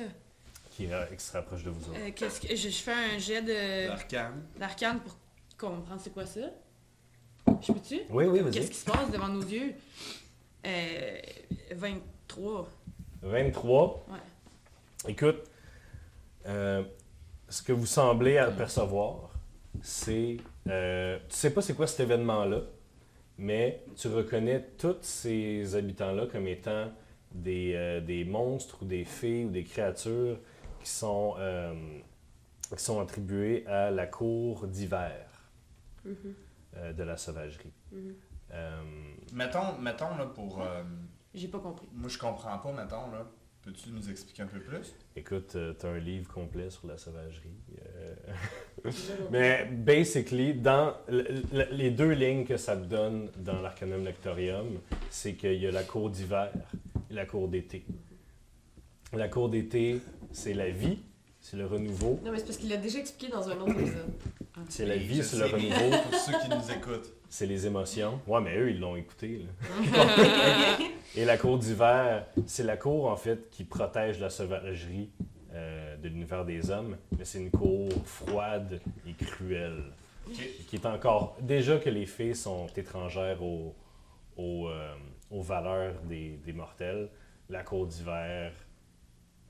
[0.70, 1.98] qui, ra- qui se rapproche de vous autres.
[2.00, 2.48] Euh, qu'est-ce que...
[2.56, 3.88] Je, je fais un jet de...
[3.88, 4.42] L'arcane.
[4.58, 5.16] d'arcane pour
[5.56, 6.40] comprendre c'est quoi ça.
[7.46, 8.00] Je peux-tu?
[8.10, 8.68] Oui, oui, Qu'est-ce vas-y.
[8.70, 9.72] qui se passe devant nos yeux?
[10.66, 11.18] Euh,
[11.76, 12.68] 23.
[13.22, 14.06] 23.
[14.10, 14.18] Ouais.
[15.12, 15.44] Écoute,
[16.46, 16.82] euh,
[17.48, 19.30] ce que vous semblez apercevoir,
[19.82, 20.38] c'est.
[20.68, 22.62] euh, tu sais pas c'est quoi cet événement-là,
[23.38, 26.90] mais tu reconnais tous ces habitants-là comme étant
[27.32, 30.38] des, euh, des monstres ou des fées ou des créatures
[30.80, 31.74] qui sont, euh,
[32.76, 35.26] qui sont attribuées à la cour d'hiver
[36.06, 37.72] euh, de la sauvagerie.
[38.52, 38.82] Euh,
[39.32, 40.62] Mettons, mettons là, pour.
[40.62, 40.82] euh,
[41.32, 41.88] J'ai pas compris.
[41.92, 43.26] moi, je comprends pas, mettons, là.
[43.64, 44.94] Peux-tu nous expliquer un peu plus?
[45.16, 47.48] Écoute, euh, t'as un livre complet sur la sauvagerie.
[48.84, 48.90] euh,
[49.30, 55.54] Mais basically, dans les deux lignes que ça te donne dans l'Arcanum Lectorium, c'est qu'il
[55.54, 56.52] y a la cour d'hiver
[57.10, 57.86] et la cour d'été.
[59.14, 60.00] La cour d'été,
[60.32, 60.98] c'est la vie,
[61.40, 62.20] c'est le renouveau.
[62.22, 64.12] Non, mais c'est parce qu'il l'a déjà expliqué dans un autre épisode.
[64.68, 67.12] C'est la vie, c'est le renouveau, Pour ceux qui nous écoutent.
[67.28, 68.20] C'est les émotions.
[68.26, 69.44] Ouais, mais eux, ils l'ont écouté.
[69.92, 70.76] là.
[71.16, 75.10] Et la cour d'hiver, c'est la cour, en fait, qui protège la sauvagerie
[75.52, 79.84] euh, de l'univers des hommes, mais c'est une cour froide et cruelle.
[80.68, 81.36] Qui est encore.
[81.40, 83.74] Déjà que les fées sont étrangères aux,
[84.36, 84.94] aux, euh,
[85.30, 87.08] aux valeurs des, des mortels,
[87.50, 88.52] la cour d'hiver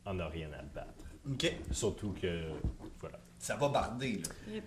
[0.04, 1.04] en a rien à battre.
[1.70, 2.42] Surtout que,
[3.00, 3.18] voilà.
[3.38, 4.58] Ça va barder, là.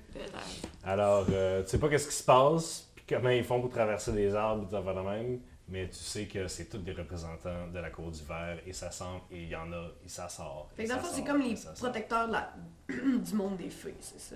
[0.83, 4.33] Alors, euh, tu sais pas qu'est-ce qui se passe, comment ils font pour traverser des
[4.35, 5.39] arbres, des affaires de même,
[5.69, 9.21] mais tu sais que c'est tous des représentants de la Cour d'hiver, et ça semble,
[9.31, 10.69] et il y en a, et ça sort.
[10.75, 11.89] Fait et que dans le ça fond, c'est sort, comme les ça sort.
[11.89, 12.53] protecteurs de la...
[13.19, 14.35] du monde des fées, c'est ça?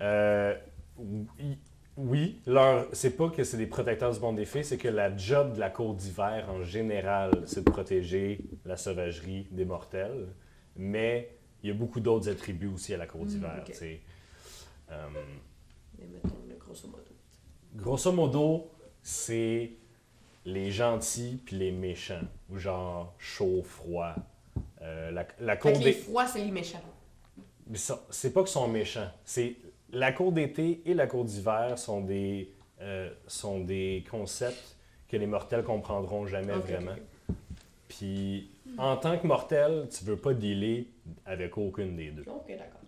[0.00, 0.56] Euh,
[0.98, 1.58] oui,
[1.96, 5.14] oui, leur, c'est pas que c'est des protecteurs du monde des fées, c'est que la
[5.16, 10.28] job de la cour d'hiver en général, c'est de protéger la sauvagerie des mortels,
[10.76, 13.64] mais il y a beaucoup d'autres attributs aussi à la cour Mm, d'hiver.
[14.90, 15.08] Euh,
[15.98, 17.11] Mais mettons, le grosso modo.
[17.74, 18.70] Grosso modo,
[19.02, 19.72] c'est
[20.44, 24.14] les gentils puis les méchants, ou genre chaud, froid.
[24.80, 26.80] Euh, la, la Fait cour que les froids, c'est les méchants.
[28.10, 29.08] C'est pas qu'ils sont méchants.
[29.24, 29.56] C'est
[29.92, 34.76] la cour d'été et la cour d'hiver sont des euh, sont des concepts
[35.08, 36.96] que les mortels comprendront jamais vraiment.
[37.86, 40.88] Puis en tant que mortel, tu veux pas dealer
[41.24, 42.24] avec aucune des deux.
[42.26, 42.34] ok.
[42.48, 42.80] Ok, d'accord.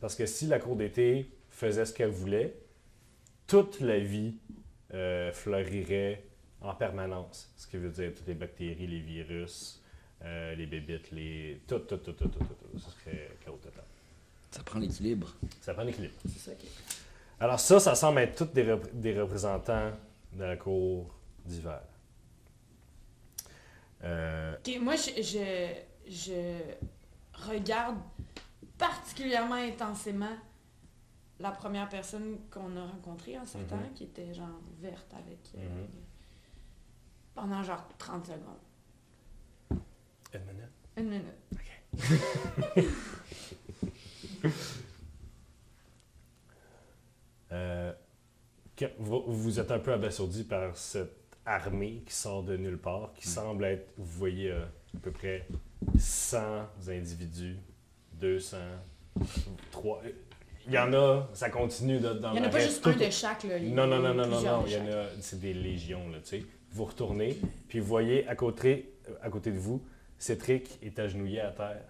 [0.00, 2.54] Parce que si la cour d'été faisait ce qu'elle voulait,
[3.52, 4.34] toute la vie
[4.94, 6.24] euh, fleurirait
[6.62, 7.50] en permanence.
[7.58, 9.82] Ce qui veut dire toutes les bactéries, les virus,
[10.24, 12.78] euh, les bébites, les tout tout tout tout tout, tout, tout.
[12.78, 13.84] Ce serait chaos total.
[14.50, 15.34] Ça prend l'équilibre.
[15.60, 16.14] Ça prend l'équilibre.
[16.24, 16.66] C'est ça qui
[17.40, 19.92] Alors ça, ça semble être tous des, rep- des représentants
[20.32, 21.82] de la cour d'hiver.
[24.04, 25.74] Euh, Ok, moi, je, je,
[26.10, 27.96] je regarde
[28.78, 30.36] particulièrement intensément
[31.42, 33.92] la première personne qu'on a rencontrée en sortant, Mhm.
[33.94, 35.50] qui était genre verte avec.
[35.56, 35.88] euh, Mhm.
[37.34, 39.80] Pendant genre 30 secondes.
[40.34, 40.72] une minute.
[40.96, 41.92] Une minute.
[47.52, 47.92] Euh,
[48.76, 53.12] que- vous, vous êtes un peu abasourdi par cette armée qui sort de nulle part,
[53.14, 54.64] qui semble être, vous voyez, euh,
[54.96, 55.46] à peu près
[55.98, 57.56] 100 individus,
[58.14, 58.56] 200,
[59.70, 60.02] 3...
[60.66, 62.86] Il y en a, ça continue de, dans Il n'y en a pas reste, juste
[62.86, 63.58] un de chaque, là.
[63.60, 66.38] Non, non, non, non, non, non, il y en a, c'est des légions, là, tu
[66.40, 66.46] sais.
[66.70, 67.36] Vous retournez,
[67.68, 69.82] puis vous voyez à côté, à côté de vous,
[70.18, 71.82] Cétric est agenouillé à terre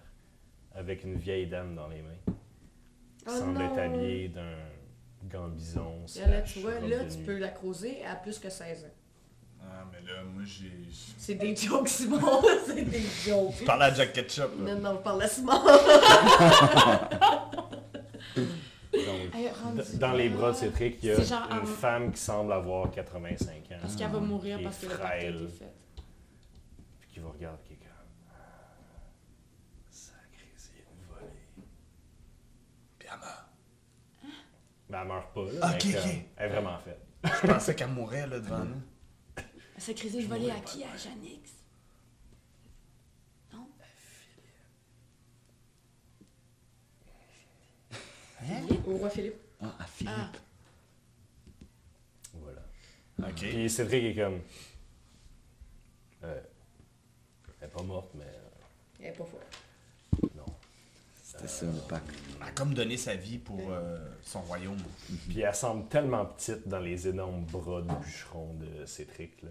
[0.75, 2.09] avec une vieille dame dans les mains.
[2.25, 2.33] Qui
[3.27, 3.71] Oh semble non.
[3.71, 4.57] être habillée d'un
[5.29, 6.05] gambison.
[6.15, 8.87] Et là, slash tu vois, là, tu peux la creuser à plus que 16 ans.
[9.65, 10.71] Ah, mais là, moi, j'ai.
[11.17, 12.19] C'est des jokes, Simon.
[12.65, 13.53] c'est des jokes.
[13.61, 14.73] Je parlais à Jack Ketchup, là.
[14.75, 15.53] Non, non, je parle à Simon.
[18.35, 18.43] Donc,
[18.95, 19.32] Hey, rendu d-
[19.95, 22.91] dans les bras de Cétric, il y a C'est genre une femme qui semble avoir
[22.91, 23.75] 85 ans.
[23.81, 25.73] Parce qu'elle va mourir Qui est parce que le pacte été fait.
[26.99, 27.87] Puis qui vous regarde, qui est comme.
[29.89, 31.31] Sacré, c'est une volée.
[32.99, 33.45] Puis elle meurt.
[34.89, 35.59] Mais elle meurt pas, là.
[35.61, 36.01] Ah, mais comme.
[36.37, 36.99] Elle est vraiment faite.
[37.23, 38.81] Je pensais qu'elle mourait, là, devant nous.
[39.37, 40.83] Elle s'est crisée de voler à qui?
[40.83, 41.62] À Janix?
[48.87, 49.35] Au roi Philippe.
[49.61, 50.13] Ah, à Philippe.
[50.15, 50.31] Ah.
[52.33, 52.61] Voilà.
[53.19, 53.35] Ok.
[53.35, 54.39] Puis Cédric est comme.
[56.23, 56.41] Euh,
[57.61, 58.23] elle est pas morte, mais.
[58.25, 60.29] euh, Elle est pas folle.
[60.35, 60.45] non.
[61.23, 62.09] C'était ça, le pacte.
[62.41, 64.77] Elle a comme donné sa vie pour euh, son royaume.
[65.27, 69.41] Puis elle semble tellement petite dans les énormes bras de bûcheron de Cétric.
[69.41, 69.49] Là.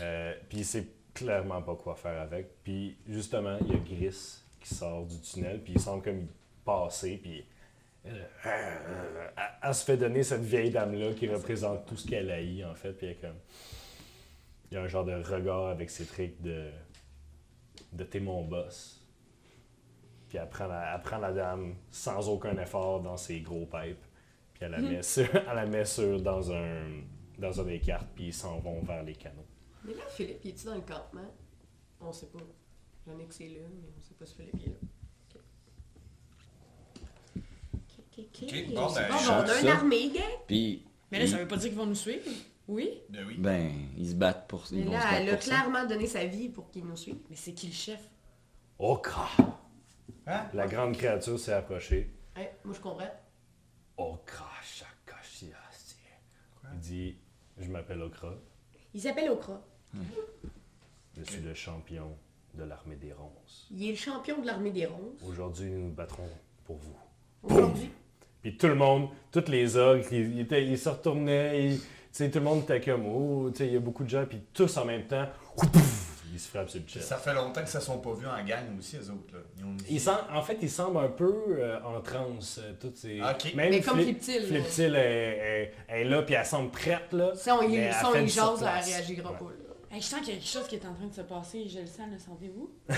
[0.00, 2.62] Euh, puis il sait clairement pas quoi faire avec.
[2.62, 6.26] Puis justement, il y a Gris qui sort du tunnel, puis il semble comme
[6.64, 7.44] passer, puis
[8.04, 8.28] elle,
[9.62, 12.92] elle se fait donner cette vieille dame-là qui représente tout ce qu'elle haït, en fait.
[12.92, 13.38] Puis elle comme...
[14.70, 16.70] Il y a un genre de regard avec Cétric de...
[17.92, 19.00] de t'es mon boss.
[20.28, 24.04] Puis elle prend, la, elle prend la dame sans aucun effort dans ses gros pipes.
[24.54, 27.02] Puis elle la met sur, elle la met sur dans un
[27.38, 29.46] dans un des cartes, puis ils s'en vont vers les canaux.
[29.84, 31.34] Mais là, Philippe, il est-tu dans le campement?
[32.00, 32.38] On sait pas.
[33.06, 34.76] J'en ai que c'est là, mais on sait pas si Philippe il est là.
[38.22, 38.42] Ok.
[38.48, 39.74] Ok, bon, ben, bon, ben, on a sens une ça.
[39.76, 40.22] armée, gang.
[40.46, 42.24] Puis, Mais là, ça veut pas dire qu'ils vont nous suivre.
[42.68, 42.90] Oui?
[43.10, 43.36] Ben oui.
[43.38, 45.48] ben, ils se battent pour ils Mais vont se là, battre elle a ça.
[45.50, 47.16] clairement donné sa vie pour qu'il nous suive.
[47.28, 48.00] Mais c'est qui le chef?
[48.78, 49.28] Okra!
[50.26, 50.46] Hein?
[50.54, 52.10] La grande créature s'est approchée.
[52.36, 53.10] Hey, moi, je comprends.
[53.96, 55.96] Okra Shakashiasi.
[56.74, 57.16] Il dit
[57.58, 58.34] Je m'appelle Okra,
[58.94, 59.60] Il s'appelle Okra.
[61.16, 62.16] je suis le champion
[62.54, 63.66] de l'armée des ronces.
[63.70, 65.20] Il est le champion de l'armée des ronces.
[65.26, 66.28] Aujourd'hui, nous nous battrons
[66.64, 66.96] pour vous.
[67.42, 67.90] Aujourd'hui?
[68.42, 71.86] Puis tout le monde, tous les ogres, ils, ils étaient- ils se retournaient, ils- tu
[72.10, 74.24] sais, tout le monde était comme, oh, tu sais, il y a beaucoup de gens,
[74.28, 75.26] puis tous en même temps,
[76.32, 77.04] ils se frappent sur le chest.
[77.06, 79.34] Ça fait longtemps que ça ne sont pas vus en gang aussi, eux autres.
[79.34, 79.38] Là.
[79.58, 79.76] Ils ont
[80.30, 83.20] Ils en fait, ils semblent un peu euh, en transe, euh, toutes ces...
[83.22, 83.36] Ah.
[83.54, 84.46] Même Mais comme Flip- Fliptil.
[84.46, 87.32] Fliptil est, est- est là, puis elle semble prête, là.
[87.34, 89.38] Si on, Mais il, elle si on du jase, elle réagira Ouais.
[89.38, 89.44] pas.
[89.44, 89.50] Là.
[89.92, 91.68] Hey, je sens qu'il y a quelque chose qui est en train de se passer.
[91.68, 92.70] Je le sens, le sentez-vous?
[92.88, 92.96] Ouais.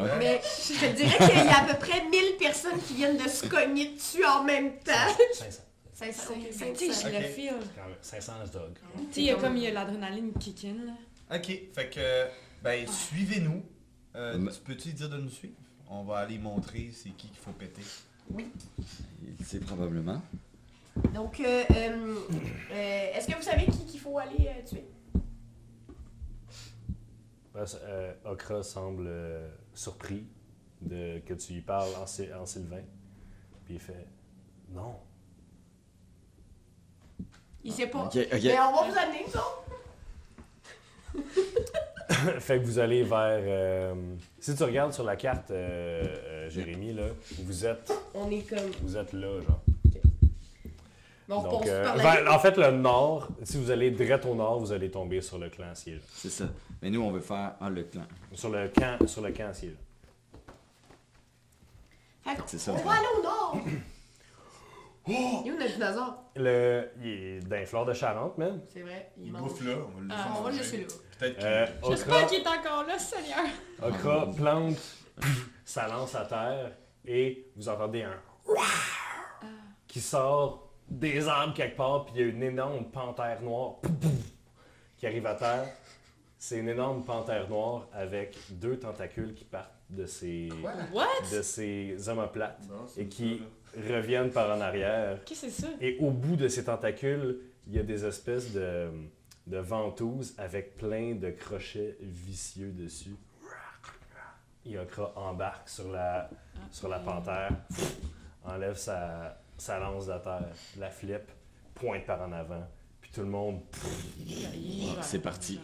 [0.00, 0.10] Ouais.
[0.18, 3.28] Mais je te dirais qu'il y a à peu près 1000 personnes qui viennent de
[3.28, 4.92] se cogner dessus en même temps.
[5.34, 5.62] 500.
[5.92, 7.08] 500, ok, Ben, tu sais, 500.
[7.08, 7.30] je le Ok.
[7.32, 7.54] feel.
[7.74, 8.72] Quand même, 500 dog.
[8.74, 11.36] Tu sais, il y a comme il y a l'adrénaline qui kick in, là.
[11.36, 12.26] Ok, fait que,
[12.62, 13.62] ben, suivez-nous.
[14.14, 15.54] Euh, Mais- tu peux-tu dire de nous suivre?
[15.90, 17.82] On va aller montrer c'est qui qu'il faut péter.
[19.44, 20.20] C'est probablement.
[21.14, 22.14] Donc, euh, euh,
[22.72, 24.84] euh, est-ce que vous savez qui qu'il faut aller euh, tuer?
[27.56, 30.26] Parce, euh, Okra semble euh, surpris
[30.82, 32.82] de que tu lui parles en, Sy- en Sylvain.
[33.64, 34.06] Puis il fait
[34.70, 34.96] Non.
[37.64, 38.10] Il sait pas.
[38.14, 38.28] Mais
[38.60, 39.40] on va vous amener, nous
[42.40, 43.40] fait que vous allez vers.
[43.42, 43.94] euh,
[44.38, 47.06] si tu regardes sur la carte, euh, euh, Jérémy, là,
[47.38, 48.70] vous êtes, On est comme.
[48.82, 49.60] vous êtes là, genre.
[51.28, 54.60] Bon, Donc, euh, vers- la en fait, le nord, si vous allez direct au nord,
[54.60, 56.00] vous allez tomber sur le clan ciel.
[56.14, 56.44] C'est ça.
[56.80, 58.02] Mais nous, on veut faire ah, le clan.
[58.32, 59.76] Sur le camp, sur le camp ciel.
[62.46, 62.72] C'est ça.
[62.72, 63.58] On va aller au nord.
[65.08, 66.24] Il est où notre dinosaure?
[66.34, 68.60] Le, il est dans les fleurs de Charente, man.
[68.72, 70.58] C'est vrai, il bouffe là, on va le Ah, laisser on va le manger.
[70.58, 70.86] laisser là.
[71.18, 71.46] Peut-être qu'il...
[71.46, 73.46] Euh, J'espère qu'il est encore là, Seigneur.
[73.84, 74.96] Okra plante
[75.64, 76.72] sa lance à terre
[77.06, 78.20] et vous entendez un
[79.86, 83.76] qui sort des arbres quelque part, puis il y a une énorme panthère noire
[84.96, 85.66] qui arrive à terre.
[86.38, 90.48] C'est une énorme panthère noire avec deux tentacules qui partent de ses,
[90.92, 91.06] What?
[91.32, 93.42] de ses omoplates Non, et qui
[93.76, 95.24] reviennent par en arrière.
[95.24, 95.68] Qu'est-ce que c'est ça?
[95.80, 98.90] Et au bout de ces tentacules, il y a des espèces de,
[99.46, 103.16] de ventouses avec plein de crochets vicieux dessus.
[104.64, 106.28] Et Okra embarque sur la,
[106.72, 107.50] sur la panthère,
[108.44, 110.44] enlève sa, sa lance de terre,
[110.78, 111.30] la flippe,
[111.74, 112.64] pointe par en avant,
[113.00, 113.60] puis tout le monde.
[115.02, 115.60] c'est parti.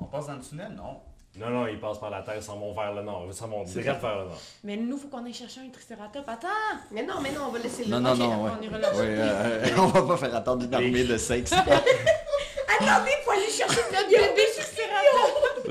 [0.00, 1.00] On passe dans le tunnel, non?
[1.38, 3.48] Non, non, ils passent par la terre, ils s'en vont vers le nord, ils s'en
[3.48, 4.40] vont C'est direct vers le nord.
[4.64, 6.28] Mais nous, faut qu'on aille chercher un tricératops.
[6.28, 6.48] Attends!
[6.90, 8.02] Mais non, mais non, on va laisser Non, le.
[8.02, 8.50] non, non, ouais.
[8.58, 8.90] on ira là.
[8.94, 11.52] Ouais, euh, on va pas faire attendre une armée de sexe.
[11.52, 14.42] Attendez, faut aller chercher notre bébé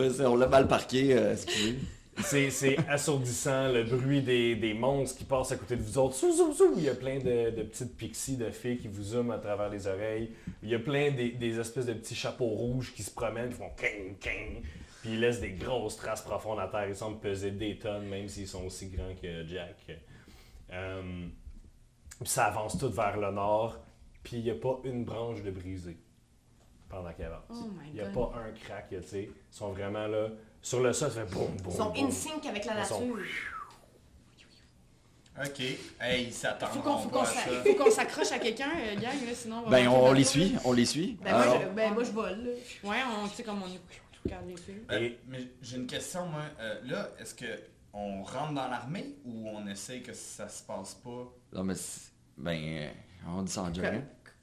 [0.09, 1.77] c'est- on l'a mal parqué, euh, excusez.
[2.23, 6.15] C'est, assourdissant, le bruit des, des monstres qui passent à côté de vous autres.
[6.77, 9.87] Il y a plein de, petites pixies, de fées qui vous zooment à travers les
[9.87, 10.31] oreilles.
[10.63, 13.55] Il y a plein des, des espèces de petits chapeaux rouges qui se promènent, qui
[13.55, 14.63] font king, king.
[15.01, 16.87] Puis ils laissent des grosses traces profondes à terre.
[16.87, 19.77] Ils semblent peser des tonnes, même s'ils sont aussi grands que Jack.
[20.71, 21.27] Euh,
[22.19, 23.79] puis ça avance tout vers le nord.
[24.23, 25.97] Puis il n'y a pas une branche de brisée
[26.91, 27.43] pendant qu'il avance.
[27.49, 28.31] Oh Il n'y a god.
[28.31, 29.23] pas un crack, tu sais.
[29.23, 30.27] Ils sont vraiment là.
[30.61, 31.71] Sur le sol, ça fait boum, boum.
[31.73, 32.05] Ils sont boum.
[32.05, 33.25] in sync avec la sont- nature.
[35.43, 35.59] Ok.
[36.01, 36.67] Hey, il s'attend.
[36.67, 37.91] Faut qu'on ça.
[37.91, 40.85] s'accroche à quelqu'un, euh, gang, là, sinon on va Ben, on les suit, on les
[40.85, 41.17] suit.
[41.23, 42.43] Ben, moi, je, ben, moi, je vole.
[42.43, 42.89] là.
[42.89, 43.79] Ouais, on, tu sais, comme on est...
[44.25, 44.83] regarde les filles.
[44.91, 46.41] Euh, Et- mais j'ai une question, moi.
[46.59, 47.45] Euh, là, est-ce que
[47.93, 51.31] on rentre dans l'armée ou on essaie que ça se passe pas?
[51.53, 51.75] Non, mais
[52.37, 52.89] ben, euh,
[53.29, 53.71] on dit ça en.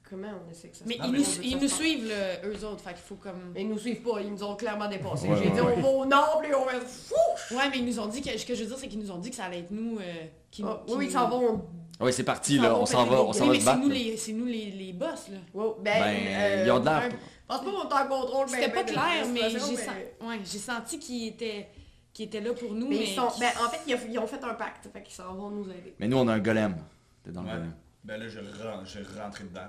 [0.09, 1.07] Comment on essaie que ça se Mais passe?
[1.07, 2.11] ils mais nous, ils nous suivent,
[2.45, 3.51] eux autres, fait qu'il faut comme...
[3.53, 5.27] Mais ils nous suivent pas, ils nous ont clairement dépassés.
[5.27, 5.73] Ouais, J'ai ouais, dit, ouais.
[5.77, 6.71] on va au nord, puis on va.
[6.81, 7.55] Fou!
[7.55, 8.35] Ouais, mais ils nous ont dit que...
[8.35, 9.99] Ce que je veux dire, c'est qu'ils nous ont dit que ça allait être nous
[9.99, 10.63] euh, qui...
[10.65, 11.63] Ah, qui oui, ils s'en vont.
[12.01, 13.65] Oui, c'est parti, là, s'en on s'en va, on s'en Oui, va mais se c'est
[13.71, 13.81] battre.
[13.83, 15.37] nous, les, c'est nous les, les boss, là.
[15.53, 17.15] Wow, ben, Ben, euh, ils ont de l'air- Je
[17.47, 18.45] pense pas qu'on est en contrôle.
[18.47, 21.67] ben, C'était ben, pas de clair, la mais j'ai senti qu'ils étaient,
[22.13, 23.03] qu'ils étaient là pour nous, Mais mais...
[23.03, 25.33] ils sont, ben, en fait, ils ont, ils ont fait un pacte, fait qu'ils s'en
[25.35, 25.93] vont nous aider.
[25.99, 26.77] Mais nous, on a un golem.
[27.23, 27.73] T'es dans le golem.
[28.05, 29.67] Ben là, je rentre, je rentre dedans.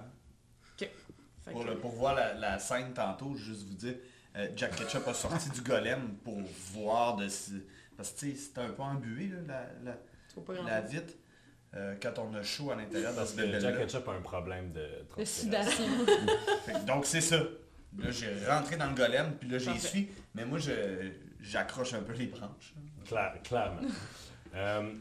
[1.53, 3.95] Pour, le- pour voir la, la scène tantôt, juste vous dire,
[4.36, 6.38] euh, Jack Ketchup a sorti du golem pour
[6.72, 7.62] voir de si-
[7.97, 9.38] Parce que c'était un peu embué, là,
[9.84, 9.97] la, la,
[10.66, 11.14] la vitre.
[11.74, 13.78] Euh, quand on a chaud à l'intérieur dans ce Jack.
[13.78, 15.84] Ketchup a un problème de transpiration.
[16.86, 17.36] Donc c'est ça.
[17.99, 20.09] Là, j'ai rentré dans le golem, puis là, j'y suis.
[20.34, 20.70] Mais moi, je
[21.41, 22.74] j'accroche un peu les branches.
[23.07, 23.80] Claire- clairement.
[24.55, 24.93] Euh,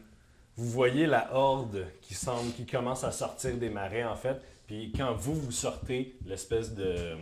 [0.56, 4.40] vous voyez la horde qui semble, qui commence à sortir des marais en fait.
[4.70, 7.16] Puis quand vous vous sortez l'espèce de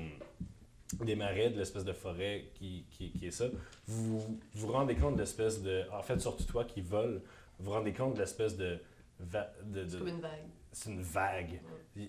[1.03, 3.46] des marais, de l'espèce de forêt qui, qui, qui est ça,
[3.86, 7.22] vous vous rendez compte de l'espèce de, en fait surtout toi qui vole,
[7.59, 8.78] vous vous rendez compte de l'espèce de,
[9.18, 10.44] va- de, de- C'est comme une vague.
[10.72, 11.61] c'est une vague.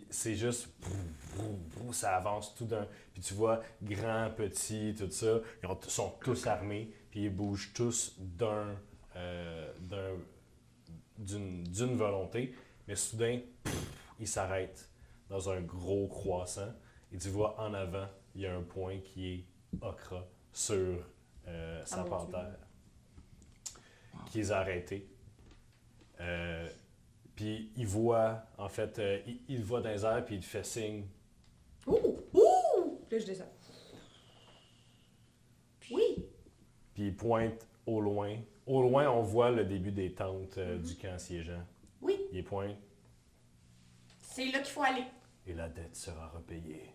[0.10, 0.68] C'est juste.
[1.94, 2.86] Ça avance tout d'un.
[3.14, 5.40] Puis tu vois, grand, petit, tout ça.
[5.64, 6.92] Ils ont- sont tous armés.
[7.12, 8.76] Puis ils bougent tous d'un.
[9.16, 10.18] euh, d'un-
[11.18, 12.54] d'une d'une volonté.
[12.90, 13.40] Mais soudain,
[14.20, 14.90] ils s'arrêtent
[15.30, 16.74] dans un gros croissant.
[17.12, 19.46] Et tu vois en avant, il y a un point qui est
[19.82, 21.04] Okra sur
[21.48, 22.10] euh, sa Ah, Dieu.
[22.10, 22.58] panthère.
[24.32, 25.08] Qui les a arrêtés.
[26.20, 26.70] Euh,
[27.36, 30.66] puis il voit, en fait, euh, il, il voit dans les airs, puis il fait
[30.66, 31.06] signe.
[31.88, 32.18] Ouh!
[32.34, 33.00] Ouh!
[33.10, 33.46] Là, je descends.
[36.94, 38.36] puis il pointe au loin.
[38.66, 41.64] Au loin, on voit le début des tentes euh, du camp siégeant.
[42.02, 42.20] Oui.
[42.32, 42.76] Il pointe
[44.22, 45.06] C'est là qu'il faut aller.
[45.50, 46.94] Et la dette sera repayée.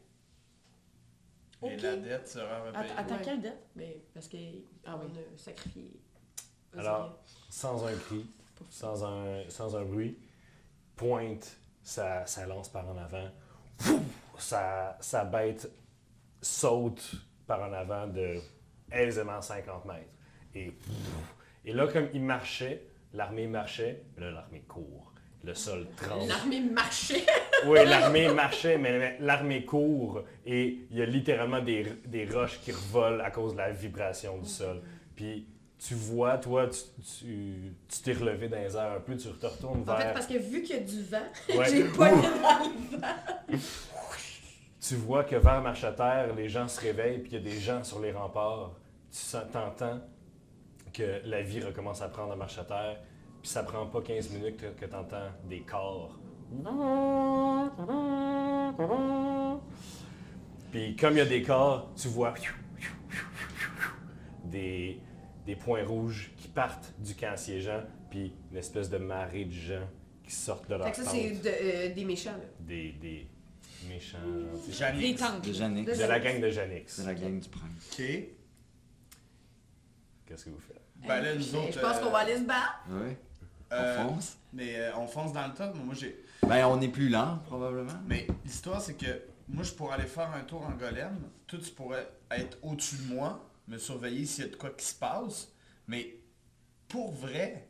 [1.62, 1.82] Et Ok.
[1.82, 2.76] la dette sera repayée.
[2.90, 3.22] Attends, attends, Ouais.
[3.24, 3.66] quelle date?
[3.74, 4.36] Mais parce qu'on
[4.84, 5.06] Ah oui.
[5.18, 6.00] a sacrifié.
[6.76, 8.26] Alors, sans un cri,
[8.70, 10.18] sans un, sans un bruit,
[10.96, 13.28] pointe sa, sa lance par en avant.
[13.78, 14.00] Pouf!
[14.38, 15.70] Sa, sa bête
[16.42, 17.14] saute
[17.46, 18.40] par en avant de
[18.92, 20.10] aisément 50 mètres.
[20.54, 21.34] Et, pouf!
[21.64, 25.12] et là, comme il marchait, l'armée marchait, là, l'armée court.
[25.44, 26.26] Le sol tremble.
[26.28, 27.24] L'armée marchait.
[27.66, 32.72] Oui, l'armée marchait, mais l'armée court et il y a littéralement des, des roches qui
[32.72, 34.82] revolent à cause de la vibration du sol.
[35.16, 35.46] Puis
[35.78, 39.96] tu vois, toi, tu t'es relevé dans les airs un peu, tu te retournes En
[39.96, 40.12] fait, vers.
[40.14, 41.26] parce que vu qu'il y a du vent,
[41.58, 41.64] Ouais.
[41.70, 43.58] j'ai pas le vent.
[44.86, 47.82] Tu vois que vers Marcheterre, les gens se réveillent, puis il y a des gens
[47.82, 48.72] sur les remparts.
[49.10, 50.00] Tu sens- t'entends
[50.92, 52.98] que la vie recommence à prendre à Marcheterre,
[53.44, 56.18] puis ça prend pas 15 minutes que, que tu entends des corps.
[60.72, 62.32] Puis comme il y a des corps, tu vois
[64.44, 64.98] des,
[65.44, 69.86] des points rouges qui partent du camp siégeant, puis une espèce de marée de gens
[70.22, 71.12] qui sortent de leur Fait que ça, tente.
[71.12, 71.48] c'est de-
[71.90, 72.44] euh, des méchants, là.
[72.60, 73.28] Des, des
[73.90, 74.16] méchants
[74.70, 75.12] gentils.
[75.12, 75.46] Des tentes.
[75.46, 75.86] De Janix.
[75.86, 76.84] De De la gang de Janix.
[76.94, 77.90] C'est la gang du prince.
[77.92, 78.04] Ok.
[80.26, 80.80] Qu'est-ce que vous faites?
[81.06, 81.80] Ben là, nous Je autres.
[81.82, 82.80] pense euh, qu'on va aller se battre.
[82.88, 83.18] Ouais.
[83.72, 84.36] Euh, On fonce.
[84.52, 85.72] Mais euh, on fonce dans le tas.
[85.74, 86.24] mais Moi, j'ai.
[86.46, 87.92] Ben, on est plus lent, probablement.
[88.06, 91.18] Mais l'histoire, c'est que moi, je pourrais aller faire un tour en golem.
[91.46, 94.84] Toi, tu pourrais être au-dessus de moi, me surveiller s'il y a de quoi qui
[94.84, 95.48] se passe.
[95.86, 96.16] Mais
[96.88, 97.68] pour vrai,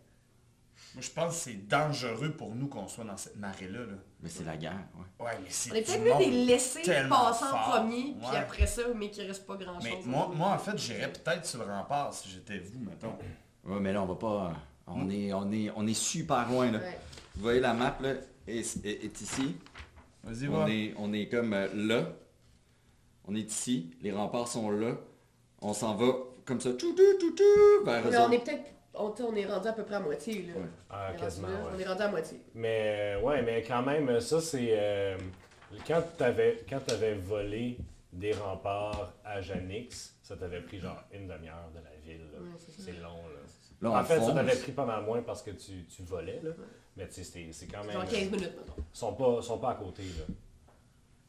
[0.94, 3.80] moi, je pense que c'est dangereux pour nous qu'on soit dans cette marée-là.
[3.80, 3.96] Là.
[4.20, 5.26] Mais c'est la guerre, ouais.
[5.26, 5.72] Ouais, mais c'est.
[5.72, 6.20] On est peut-être mieux monde.
[6.20, 9.82] de les laisser tellement passer en premier, puis après ça, mais qu'il reste pas grand-chose.
[9.82, 13.16] Mais moi, moi, en fait, j'irais peut-être sur le rempart si j'étais vous, mettons.
[13.64, 14.52] Ouais, mais là, on va pas.
[14.86, 16.78] On est, on est, on est super loin, là.
[16.78, 16.98] Ouais.
[17.36, 18.14] Vous voyez, la map, là,
[18.46, 19.56] est, est- est ici.
[20.22, 20.70] Vas-y, On va.
[20.70, 22.06] est, on est comme euh, là.
[23.26, 23.90] On est ici.
[24.02, 24.96] Les remparts sont là.
[25.62, 26.12] On s'en va
[26.44, 28.64] comme ça, tout, tout, tout, tout, vers Mais on est peut-être.
[28.96, 30.54] On, on est rendu à peu près à moitié, là.
[30.60, 30.66] Ouais.
[30.90, 31.70] Ah, On est rendu quasiment, là, ouais.
[31.74, 32.40] On est rendu à moitié.
[32.54, 34.68] Mais, euh, ouais, mais quand même, ça, c'est...
[34.70, 35.16] euh,
[35.88, 37.78] quand t'avais quand t'avais volé
[38.12, 42.26] des remparts à Janix, ça t'avait pris genre une demi-heure de la ville.
[42.38, 43.33] Ouais, c'est long, là.
[43.84, 44.34] Là, en fait, ça fonce.
[44.34, 46.50] t'avait pris pas mal moins parce que tu, tu volais, là.
[46.96, 47.98] Mais tu sais, c'est- c'est quand même...
[48.06, 48.74] 15 minutes, maintenant.
[48.78, 50.24] Ils sont pas, sont pas à côté, là.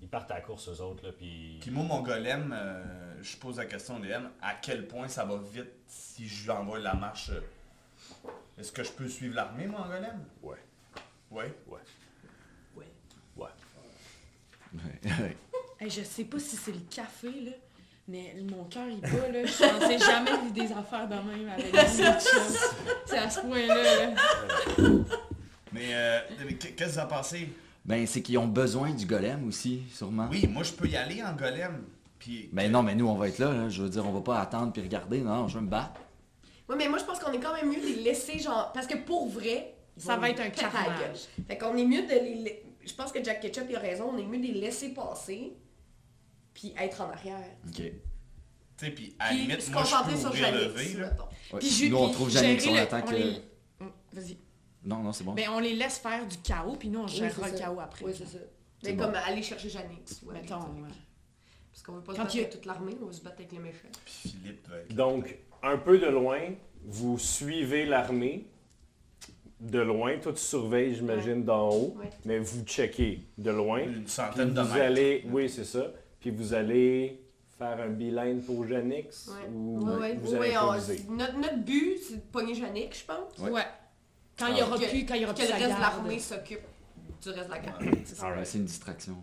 [0.02, 1.58] Ils partent à la course, eux autres, là, puis...
[1.62, 2.84] Puis moi, mon golem, euh,
[3.24, 6.52] je pose la question au DM, à quel point ça va vite si je lui
[6.52, 7.42] envoie la marche euh,
[8.60, 10.58] Est-ce que je peux suivre l'armée, mon golem Ouais,
[11.32, 11.54] Ouais?
[11.68, 11.80] ouais,
[12.76, 12.86] Ouais.
[13.36, 13.48] ouais.
[15.04, 15.36] Ouais, ouais.
[15.80, 17.52] Hey, je sais pas si c'est le café, là,
[18.08, 19.46] mais mon cœur, il bat, là.
[19.46, 22.58] Je pensais jamais vivre des affaires de même avec chums.
[23.06, 24.14] C'est à ce point-là, là.
[25.72, 27.50] Mais, euh, mais qu'est-ce qui va passer
[27.84, 30.28] Ben, c'est qu'ils ont besoin du golem aussi, sûrement.
[30.32, 31.84] Oui, moi, je peux y aller en golem.
[32.20, 33.70] Puis, Ben non, mais nous, on va être là, là.
[33.70, 35.20] Je veux dire, on va pas attendre puis regarder.
[35.20, 36.00] Non, je vais me battre.
[36.70, 38.72] Ouais, mais moi, je pense qu'on est quand même mieux de les laisser, genre.
[38.74, 39.72] Parce que pour vrai.
[39.98, 41.20] Ça va être un carnage.
[41.48, 42.64] Fait qu'on est mieux de les.
[42.86, 45.54] Je pense que Jack Ketchup il a raison, on est mieux de les laisser passer,
[46.56, 47.38] puis être en arrière.
[47.68, 47.74] OK.
[47.76, 47.92] tu
[48.78, 50.96] sais, puis à la limite, se moi, je peux sur Janix.
[51.54, 51.60] Ouais.
[51.60, 53.16] Puis ju- nous, on trouve Janix, on attend on que...
[53.16, 53.42] les-
[53.82, 54.38] Hum, Vas-y.
[54.84, 55.34] Non, non, c'est bon.
[55.34, 58.06] Ben, on les laisse faire du chaos, puis nous, on gérera le chaos après.
[58.06, 58.38] Oui, c'est ça.
[58.84, 59.04] Mais bon.
[59.06, 60.22] comme aller chercher Janix.
[60.24, 60.90] ouais, Mettons, ouais.
[61.72, 63.36] Parce qu'on veut pas se Quand battre il avec toute l'armée, on veut se battre
[63.40, 63.88] avec les méchants.
[64.06, 64.96] Puis Philippe va être là.
[64.96, 66.40] Donc, un peu de loin,
[66.84, 68.48] vous suivez l'armée.
[69.60, 72.10] De loin, toi tu surveilles, j'imagine, d'en haut, Ouais.
[72.26, 73.80] mais vous checkez de loin.
[73.80, 74.86] une centaine de vous mètres.
[74.86, 75.88] allez, oui, c'est ça.
[76.26, 77.22] Puis vous allez
[77.56, 79.48] faire un beeline pour Janix Ouais.
[79.54, 80.58] ou Ouais, vous ouais, allez
[81.08, 83.38] on- notre, notre but, c'est de pogner Janix, je pense.
[83.38, 83.52] Ouais.
[83.52, 83.62] Ouais.
[84.36, 85.80] Quand il y aura Que- plus, quand il y aura Que plus le reste de
[85.82, 86.62] l'armée s'occupe
[87.22, 87.84] du reste de la garde.
[88.44, 89.18] C'est une distraction.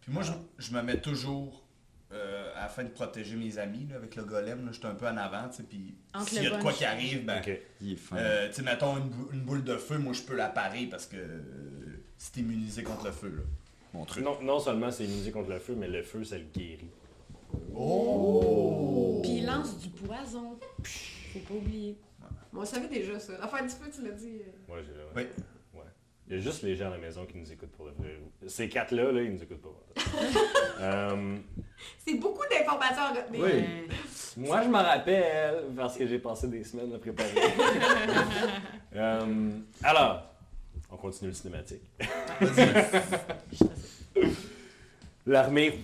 [0.00, 1.62] Puis moi, je, je me mets toujours
[2.12, 4.66] euh, afin de protéger mes amis là, avec le golem.
[4.66, 5.94] là, Je suis un peu en avant, puis
[6.26, 7.56] s'il y a de quoi qui arrive, ben, Ok.
[7.80, 8.16] Il est fin.
[8.16, 10.86] euh, tu sais, mettons une, bou- une boule de feu, moi, je peux la parer
[10.86, 11.40] parce que euh,
[12.18, 13.42] c'est immunisé contre le feu, là.
[13.92, 14.24] Mon truc.
[14.24, 16.90] Non, non seulement c'est immunisé contre le feu, mais le feu, ça le guérit.
[17.74, 19.20] Oh!
[19.22, 20.56] Puis il lance du poison.
[21.32, 21.96] Faut pas oublier.
[22.52, 23.32] Bon, on savait déjà ça.
[23.40, 24.40] L'affaire du feu, tu l'as dit.
[24.40, 24.72] euh.
[24.74, 25.28] Ouais, j'ai ouais.
[25.74, 25.78] Oui.
[25.80, 25.84] Ouais.
[26.28, 28.20] Il y a juste les gens à la maison qui nous écoutent pour le vrai.
[28.46, 29.70] Ces quatre-là, là, ils nous écoutent pas.
[30.80, 31.36] Euh,
[31.98, 33.44] C'est beaucoup d'informations à retenir.
[33.44, 33.50] Oui.
[33.52, 33.86] Euh,
[34.38, 37.28] moi, je m'en rappelle parce que j'ai passé des semaines à préparer.
[38.96, 39.50] Euh,
[39.84, 40.29] alors,
[40.90, 41.82] on continue le cinématique.
[45.26, 45.78] L'armée.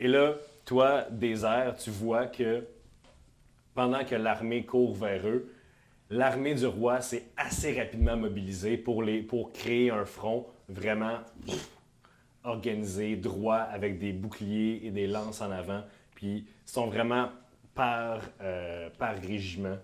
[0.00, 2.66] Et là, toi, airs, tu vois que
[3.74, 5.52] pendant que l'armée court vers eux,
[6.10, 11.18] l'armée du roi s'est assez rapidement mobilisée pour, les, pour créer un front vraiment
[12.42, 15.82] organisé, droit, avec des boucliers et des lances en avant.
[16.14, 17.28] Puis ils sont vraiment
[17.74, 19.76] par, euh, par régiment.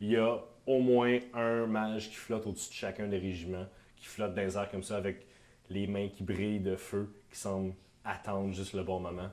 [0.00, 4.06] Il y a au moins un mage qui flotte au-dessus de chacun des régiments, qui
[4.06, 5.26] flotte dans les airs comme ça avec
[5.70, 9.30] les mains qui brillent de feu, qui semblent attendre juste le bon moment.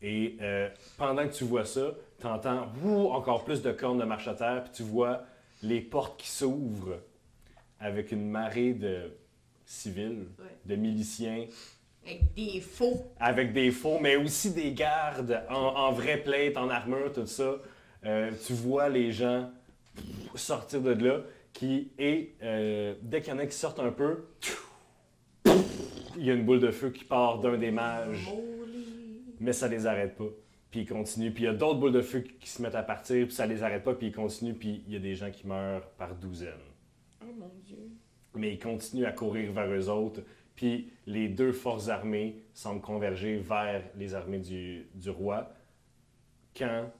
[0.00, 2.68] Et euh, pendant que tu vois ça, tu entends
[3.12, 5.22] encore plus de cornes de marche à terre, puis tu vois
[5.62, 6.98] les portes qui s'ouvrent
[7.78, 9.12] avec une marée de
[9.64, 10.44] civils, Ouais.
[10.66, 11.46] de miliciens,
[12.04, 13.06] Avec des faux.
[13.20, 16.22] avec des faux, mais aussi des gardes en, en vraie
[16.56, 17.56] en armure, tout ça.
[18.04, 19.50] Euh, tu vois les gens
[20.34, 21.22] sortir de là,
[21.52, 24.24] qui, et euh, dès qu'il y en a qui sortent un peu,
[26.16, 28.30] il y a une boule de feu qui part d'un des mages,
[29.40, 30.28] mais ça les arrête pas.
[30.70, 32.82] Puis ils continuent, puis il y a d'autres boules de feu qui, se mettent à
[32.82, 35.30] partir, puis ça les arrête pas, puis ils continuent, puis il y a des gens
[35.30, 36.52] qui meurent par douzaines
[37.22, 37.90] Oh mon dieu.
[38.34, 40.22] mais ils continuent à courir vers eux autres.
[40.56, 45.50] Puis les deux forces armées semblent converger vers les armées du, du roi
[46.56, 46.90] quand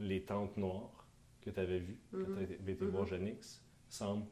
[0.00, 1.06] les tentes noires
[1.40, 2.46] que tu avais vues, quand Mhm.
[2.46, 4.26] tu avais été voir Genix, semblent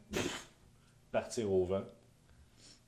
[1.11, 1.85] partir au vent,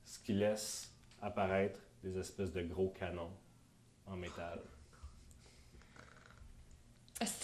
[0.03, 3.31] ce qui laisse apparaître des espèces de gros canons
[4.07, 4.61] en métal.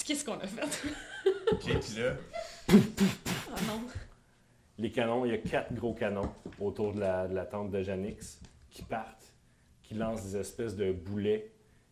[0.06, 0.92] Qu'est-ce qu'on a fait?
[1.60, 2.16] Puis là,
[3.68, 3.82] non.
[4.78, 7.82] Les canons, il y a quatre gros canons autour de la, de la tente de
[7.82, 9.32] Janix qui partent,
[9.84, 11.52] qui lancent des espèces de boulets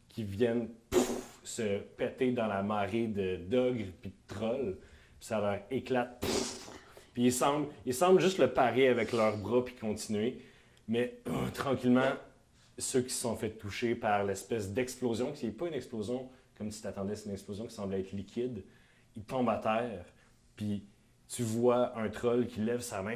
[0.10, 4.78] qui viennent pouf, se péter dans la marée de d'ogres puis de trolls.
[5.20, 6.26] Puis ça leur éclate.
[7.14, 10.42] Puis ils semblent, ils semblent juste le parer avec leurs bras puis continuer.
[10.88, 12.14] Mais euh, tranquillement,
[12.78, 16.30] ceux qui se sont fait toucher par l'espèce d'explosion, qui n'est pas une explosion
[16.60, 18.66] comme tu t'attendais, c'est une explosion qui semblait être liquide,
[19.16, 20.06] ils tombent à terre.
[20.58, 20.86] Puis
[21.30, 23.16] tu vois un troll qui lève sa main,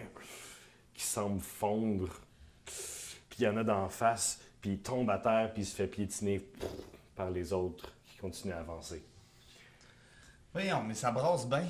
[0.93, 2.07] qui semble fondre.
[2.65, 5.75] Puis il y en a d'en face, puis il tombe à terre, puis il se
[5.75, 6.41] fait piétiner
[7.15, 7.93] par les autres
[8.23, 9.03] qui continuent à avancer.
[10.53, 11.65] voyons, mais ça brasse bien.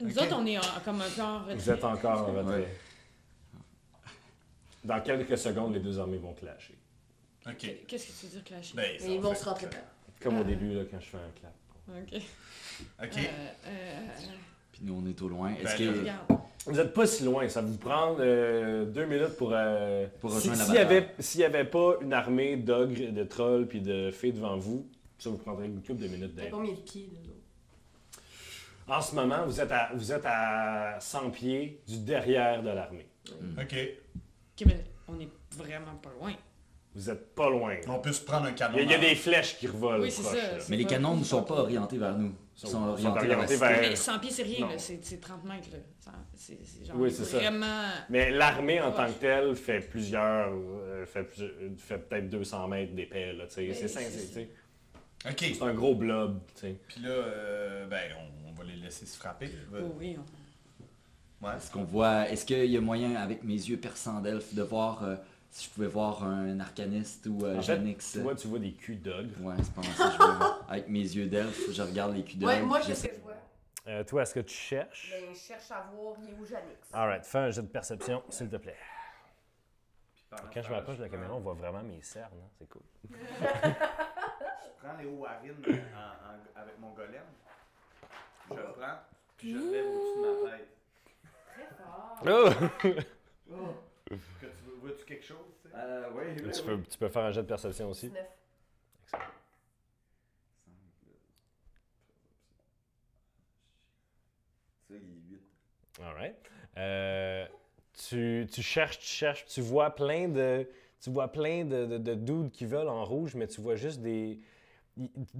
[0.00, 1.02] Nous autres, on est en- comme.
[1.54, 2.58] Vous êtes encore en retrait.
[2.60, 2.68] Ouais.
[4.84, 6.76] Dans quelques secondes, les deux armées vont clasher.
[7.46, 7.70] Ok.
[7.88, 8.76] Qu'est-ce que tu veux dire clasher?
[8.76, 9.66] Ben, ils vont fait se rentrer.
[10.20, 11.54] Comme au début, là, quand je fais un clap.
[11.88, 12.22] Ok.
[13.02, 13.18] Ok.
[13.18, 14.06] Euh, euh,
[14.72, 15.54] Puis nous, on est au loin.
[15.54, 15.98] Est-ce Ben, que...
[16.00, 16.40] regarde.
[16.66, 19.52] Vous n'êtes pas si loin, ça va vous prendre euh, deux minutes pour.
[19.54, 20.96] euh, Pour si- rejoindre la S'il n'y bataille.
[20.98, 24.86] avait, s'il y avait pas une armée d'ogres, de trolls puis de fées devant vous,
[25.18, 26.50] ça vous prendrait une couple de minutes T'as d'aide.
[26.52, 27.10] combien de pieds,
[28.88, 28.96] là?
[28.96, 33.08] En ce moment, vous êtes, à, vous êtes à 100 pieds du derrière de l'armée.
[33.60, 33.74] Ok.
[33.74, 36.32] Ok, mais on est vraiment pas loin.
[36.94, 37.74] Vous êtes pas loin.
[37.74, 37.80] là.
[37.88, 38.78] On peut se prendre un canon.
[38.78, 40.56] Il y a, il y a dans- des flèches qui revolent Oui, c'est proches, ça.
[40.58, 40.64] là.
[40.68, 42.32] Mais les canons ne sont pas orientés vers nous.
[42.56, 43.66] Ils Sont- sont, sont orientés vers la orientés cité.
[43.66, 44.68] vers- Mais 100 pieds, c'est rien, Non.
[44.68, 44.78] là.
[44.78, 45.78] C'est c'est 30 mètres, là.
[46.00, 47.36] Ça- C'est c'est genre Oui, c'est ça.
[47.38, 47.82] vraiment...
[48.08, 50.48] Mais l'armée en tant que telle fait plusieurs.
[50.54, 53.32] euh, fait, plusieurs- fait peut-être 200 mètres d'épais.
[53.34, 53.60] là, tu sais.
[53.68, 54.26] Oui, c'est ça, c'est c'est- ça.
[54.28, 54.50] tu sais.
[55.28, 55.38] Ok.
[55.40, 56.40] c'est un gros blob.
[56.54, 56.76] tu sais.
[56.88, 59.50] Puis là, euh, ben, on, on va les laisser se frapper.
[59.72, 61.54] Oh oui, on- Ouais.
[61.56, 62.28] Est-ce qu'on voit...
[62.30, 65.16] Est-ce qu'il y a moyen, avec mes yeux perçants d'elfe, de voir euh,
[65.50, 68.12] si je pouvais voir un arcaniste ou euh, En fait, Genix?
[68.12, 69.38] tu vois, tu vois des culs d'ogre.
[69.42, 70.46] Ouais, c'est pas mal ça que je veux.
[70.70, 72.50] Avec mes yeux d'elfe, je regarde les culs d'elfe.
[72.50, 73.34] Ouais, moi, je vois?
[73.86, 75.12] Euh, toi, est-ce que tu cherches?
[75.12, 76.88] Ben, je cherche à voir, il est où Janix?
[76.92, 78.76] Alright, fais un jet de perception, s'il te plaît.
[80.52, 82.32] Quand je m'approche de la caméra, on voit vraiment mes cernes.
[82.42, 82.82] hein, C'est cool.
[84.86, 85.56] Prends les Warren
[86.54, 87.24] avec mon golem.
[88.48, 88.98] Je le prends,
[89.36, 90.68] puis je le lève au-dessus de ma tête.
[91.52, 93.02] Très fort.
[93.50, 93.74] Oh!
[94.08, 95.74] Que tu veux- vois-tu quelque chose, tu sais?
[95.76, 96.76] Euh, ouais, ouais, tu, ouais.
[96.76, 98.08] peux, tu peux faire un jet de perception aussi.
[98.08, 98.24] 19.
[104.88, 105.42] Ça, il est huit.
[106.00, 106.36] Alright.
[106.76, 107.46] Euh,
[107.94, 110.68] tu, tu cherches, tu cherches, tu vois plein de.
[111.00, 114.00] Tu vois plein de, de, de dudes qui volent en rouge, mais tu vois juste
[114.00, 114.38] des.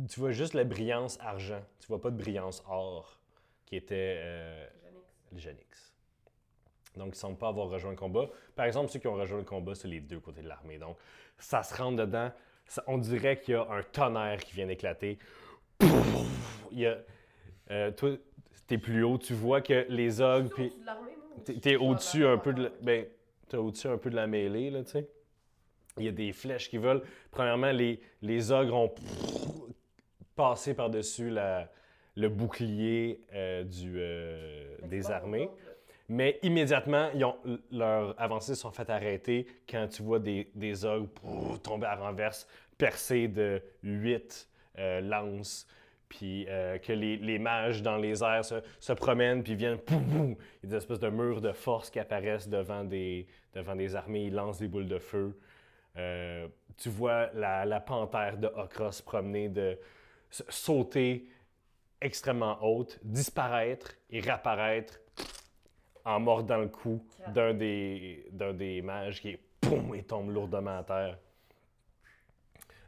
[0.08, 1.62] Tu vois juste la brillance argent.
[1.80, 3.18] Tu vois pas de brillance or
[3.64, 5.02] qui était euh, Janix.
[5.32, 5.92] le Genix.
[6.96, 8.26] Donc, ils ne semblent pas avoir rejoint le combat.
[8.54, 10.78] Par exemple, ceux qui ont rejoint le combat, c'est les deux côtés de l'armée.
[10.78, 10.96] Donc,
[11.38, 12.30] ça se rentre dedans.
[12.66, 15.18] Ça- on dirait qu'il y a un tonnerre qui vient d'éclater.
[16.72, 16.98] Il y a.
[17.70, 18.10] euh, toi,
[18.66, 20.50] t'es plus haut, tu vois que les ogres.
[20.54, 20.72] puis-
[21.60, 23.06] T'es- au-dessus un peu de la, ben,
[23.48, 25.08] t'es au-dessus un peu de la mêlée, là, tu sais.
[25.98, 27.00] Il y a des flèches qui volent.
[27.30, 28.94] Premièrement, les, les ogres ont
[30.36, 31.34] passé par-dessus
[32.14, 35.50] le bouclier euh, du, euh, des armées.
[36.08, 37.36] Mais immédiatement, ils ont,
[37.72, 41.10] leurs avancées sont faites arrêter quand tu vois des, des ogres
[41.64, 42.46] tomber à renverse,
[42.78, 45.66] percés de huit euh, lances,
[46.08, 50.00] puis euh, que les, les mages dans les airs se, se promènent, puis viennent, pouf,
[50.00, 53.74] pouf, il y a des espèces de murs de force qui apparaissent devant des, devant
[53.74, 55.36] des armées, ils lancent des boules de feu.
[55.96, 59.76] Euh, tu vois la, la panthère de Okra se promener, de
[60.30, 61.28] sauter
[62.00, 65.00] extrêmement haute, disparaître et réapparaître
[66.04, 70.78] en mordant le cou d'un des, d'un des mages qui est poum et tombe lourdement
[70.78, 71.18] à terre.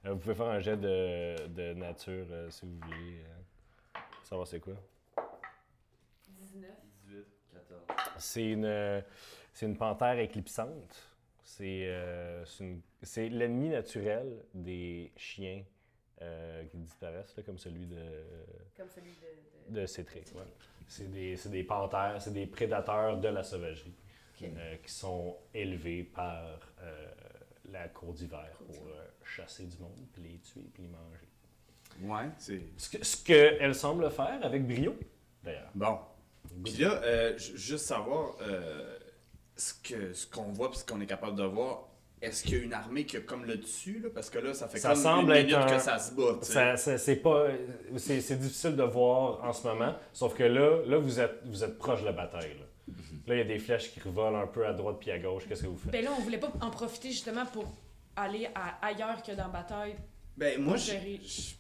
[0.07, 4.47] Euh, vous pouvez faire un jet de, de nature euh, si vous voulez euh, savoir
[4.47, 4.75] c'est quoi.
[6.29, 6.71] 19.
[7.07, 7.81] 18, 14.
[8.19, 9.05] C'est une,
[9.53, 11.15] c'est une panthère éclipsante.
[11.43, 11.91] C'est,
[12.45, 15.63] c'est, une- c'est l'ennemi naturel des chiens
[16.23, 17.97] euh, qui disparaissent, là, comme celui de,
[18.77, 19.75] Comme celui de...
[19.75, 20.25] de- de Cétric.
[20.35, 20.43] ouais.
[20.89, 23.95] C'est, des, c'est des panthères, c'est des prédateurs de la sauvagerie
[24.43, 27.11] euh, qui sont élevés par euh,
[27.71, 31.29] la cour d'hiver pour euh, chasser du monde, puis les tuer, puis les manger.
[32.03, 32.63] Ouais, c'est...
[32.79, 34.97] Ce, que, ce qu'elle semble faire avec brio,
[35.43, 35.71] d'ailleurs.
[35.75, 35.99] Bon.
[36.65, 38.99] Puis là, euh, ju- juste savoir euh,
[39.57, 41.89] ce que ce qu'on voit puis ce qu'on est capable de voir.
[42.21, 44.09] Est-ce qu'il y a une armée qui a comme le dessus là?
[44.13, 46.15] Parce que là, ça fait Ça comme semble une être minute un- que ça se
[46.15, 46.39] bat.
[46.43, 47.47] Ça, ça- c'est pas,
[47.97, 51.63] c'est, c'est difficile de voir en ce moment, sauf que là, là vous êtes, vous
[51.63, 52.55] êtes proche de la bataille.
[52.59, 52.65] Là,
[53.27, 55.45] Là, il y a des flèches qui revolent un peu à droite puis à gauche.
[55.47, 55.93] Qu'est-ce que vous faites?
[55.93, 57.67] Ben là, on voulait pas en profiter justement pour
[58.17, 59.95] aller à ailleurs que dans la bataille.
[60.37, 61.21] Ben moi, Pour j'ai- gérer.
[61.23, 61.57] j'-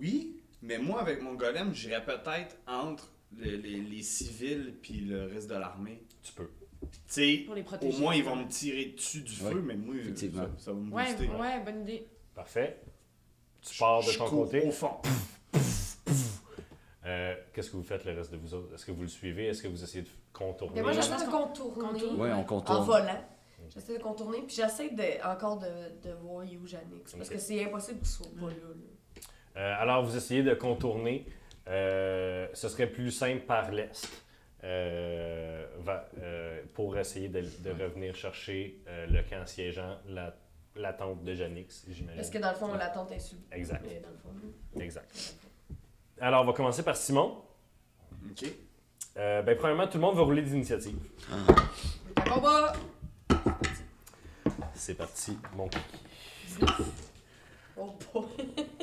[0.00, 5.26] oui, mais moi avec mon golem, j'irais peut-être entre le- les, les civils puis le
[5.26, 6.02] reste de l'armée.
[6.22, 6.48] Tu peux.
[6.92, 7.98] Tu sais, Pour les au protéger.
[7.98, 10.44] moins ils vont me tirer dessus du Ouais, feu, mais moi, effectivement.
[10.58, 11.28] ça, ça va me Ouais, booster.
[11.28, 12.06] ouais, bonne idée.
[12.34, 12.80] Parfait.
[13.62, 14.66] Tu pars de Je ton cours côté.
[14.66, 14.90] Au fond.
[17.06, 18.74] Euh, qu'est-ce que vous faites le reste de vous autres?
[18.74, 19.48] Est-ce que vous le suivez?
[19.48, 20.76] Est-ce que vous essayez de contourner?
[20.76, 21.80] Mais moi, je j'essaie de contourner.
[21.88, 22.20] contourne.
[22.20, 22.84] Ouais, on En contourne.
[22.86, 23.24] volant.
[23.74, 25.66] J'essaie de contourner, puis j'essaie de, encore de,
[26.02, 27.12] de voir où Janix.
[27.16, 28.52] Parce que c'est impossible qu'il soit pas là.
[28.52, 29.60] là.
[29.60, 31.26] Euh, alors, vous essayez de contourner.
[31.68, 34.23] Euh, ce serait plus simple par l'est euh,
[34.64, 40.34] va- euh, pour essayer de, de revenir chercher euh, le camp siégeant, la,
[40.76, 42.16] la tente de Janix, j'imagine.
[42.16, 43.38] Parce que dans le fond, la tente est sub.
[43.52, 45.34] Exact, Mais dans le fond, exact.
[46.20, 47.42] Alors, on va commencer par Simon.
[48.30, 48.44] Ok.
[49.16, 50.96] Euh, ben, premièrement, tout le monde va rouler d'initiative.
[52.16, 52.72] le combat!
[54.74, 55.84] C'est parti, mon kiki.
[56.58, 56.80] 19.
[57.76, 57.92] Oh.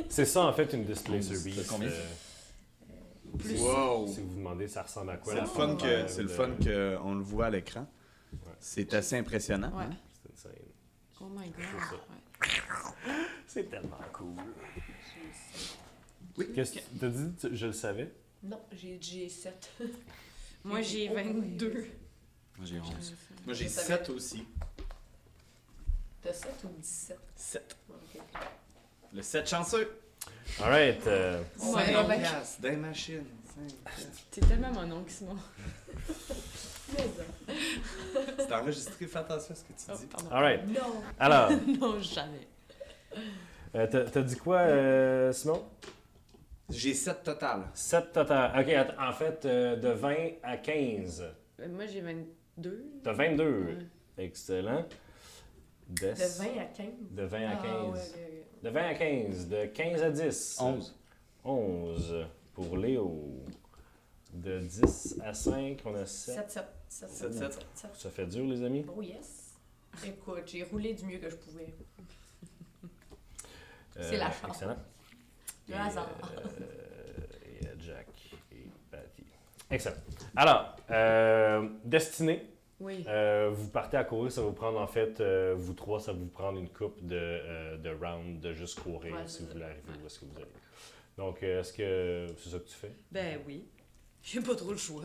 [0.09, 1.67] C'est ça, en fait, une Displacer C'est Beast.
[1.69, 1.87] combien?
[1.87, 2.03] euh,
[3.37, 3.59] Plus.
[3.61, 4.07] Wow.
[4.07, 6.49] si vous vous demandez, ça ressemble à quoi C'est le fun que c'est le fun
[6.61, 7.87] qu'on le voit à l'écran.
[8.59, 9.71] C'est assez impressionnant.
[9.77, 9.85] Ouais.
[10.23, 10.51] C'est insane.
[11.21, 11.99] Oh my god.
[13.47, 14.35] C'est tellement cool.
[16.55, 17.31] Qu'est-ce que t'as dit?
[17.39, 18.11] tu- Je le savais?
[18.43, 19.71] Non, j'ai j'ai 7.
[20.63, 21.71] Moi, j'ai Oh, 22.
[22.57, 23.15] Moi, j'ai 11.
[23.45, 23.87] Moi j'ai Je savais.
[24.05, 24.45] 7 aussi.
[26.21, 27.19] T'as 7 ou 17?
[27.35, 27.77] 7.
[27.89, 28.21] Ok.
[29.13, 29.91] Le 7 chanceux.
[30.61, 31.05] Alright.
[31.07, 32.19] euh, On Ouais, ouais.
[32.19, 33.23] piastres, des machines.
[34.31, 35.35] T'es tellement mon oncle, Simon.
[38.37, 40.05] C'est enregistré, fais attention à ce que tu Oh, dis.
[40.07, 40.29] pardon.
[40.31, 40.67] Alright.
[40.67, 41.01] Non.
[41.19, 42.47] Alors, non, jamais.
[43.75, 45.63] euh, t'as t'as dit quoi, euh, Simon?
[46.69, 47.63] J'ai 7 total.
[47.73, 48.51] 7 total.
[48.59, 51.25] Ok, en fait, euh, de 20 à 15.
[51.59, 52.85] Euh, Moi, j'ai 22.
[53.03, 53.43] T'as 22.
[53.65, 53.77] Ouais.
[54.17, 54.85] Excellent.
[55.89, 56.85] Des- De 20 à 15.
[57.11, 57.65] De 20 à 15.
[57.65, 57.99] Ah, ouais, ouais,
[58.63, 59.47] De 20 à 15.
[59.47, 60.57] De 15 à 10.
[60.61, 60.95] 11.
[61.43, 63.43] 11 pour Léo.
[64.33, 66.05] De 10 à 5, on a ouais.
[66.05, 66.35] 7.
[66.49, 66.65] 7, 7.
[66.89, 67.95] 7, 7, 7, 7, 7.
[67.95, 68.85] Ça fait dur, les amis?
[68.95, 69.55] Oh yes.
[70.05, 71.73] Écoute, j'ai roulé du mieux que je pouvais.
[73.97, 74.51] Euh, C'est la chance.
[74.51, 74.77] Excellent.
[75.67, 76.09] Le Et, hasard.
[76.61, 76.61] euh,
[77.61, 78.07] et euh, Jack
[78.53, 79.23] et Patty.
[79.69, 79.95] Excellent.
[80.35, 82.47] Alors, euh, Destinée,
[82.81, 83.05] Oui.
[83.07, 86.11] euh, vous partez à courir, ça va vous prendre en fait, euh, vous trois, ça
[86.11, 89.51] va vous prendre une coupe de, euh, de rounds de juste courir Ouais, si vous
[89.51, 90.47] voulez arriver où est-ce que vous allez.
[91.17, 92.91] Donc, euh, est-ce que c'est ça que tu fais?
[93.11, 93.65] Ben oui.
[94.23, 95.03] J'ai pas trop le choix.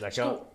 [0.00, 0.46] D'accord.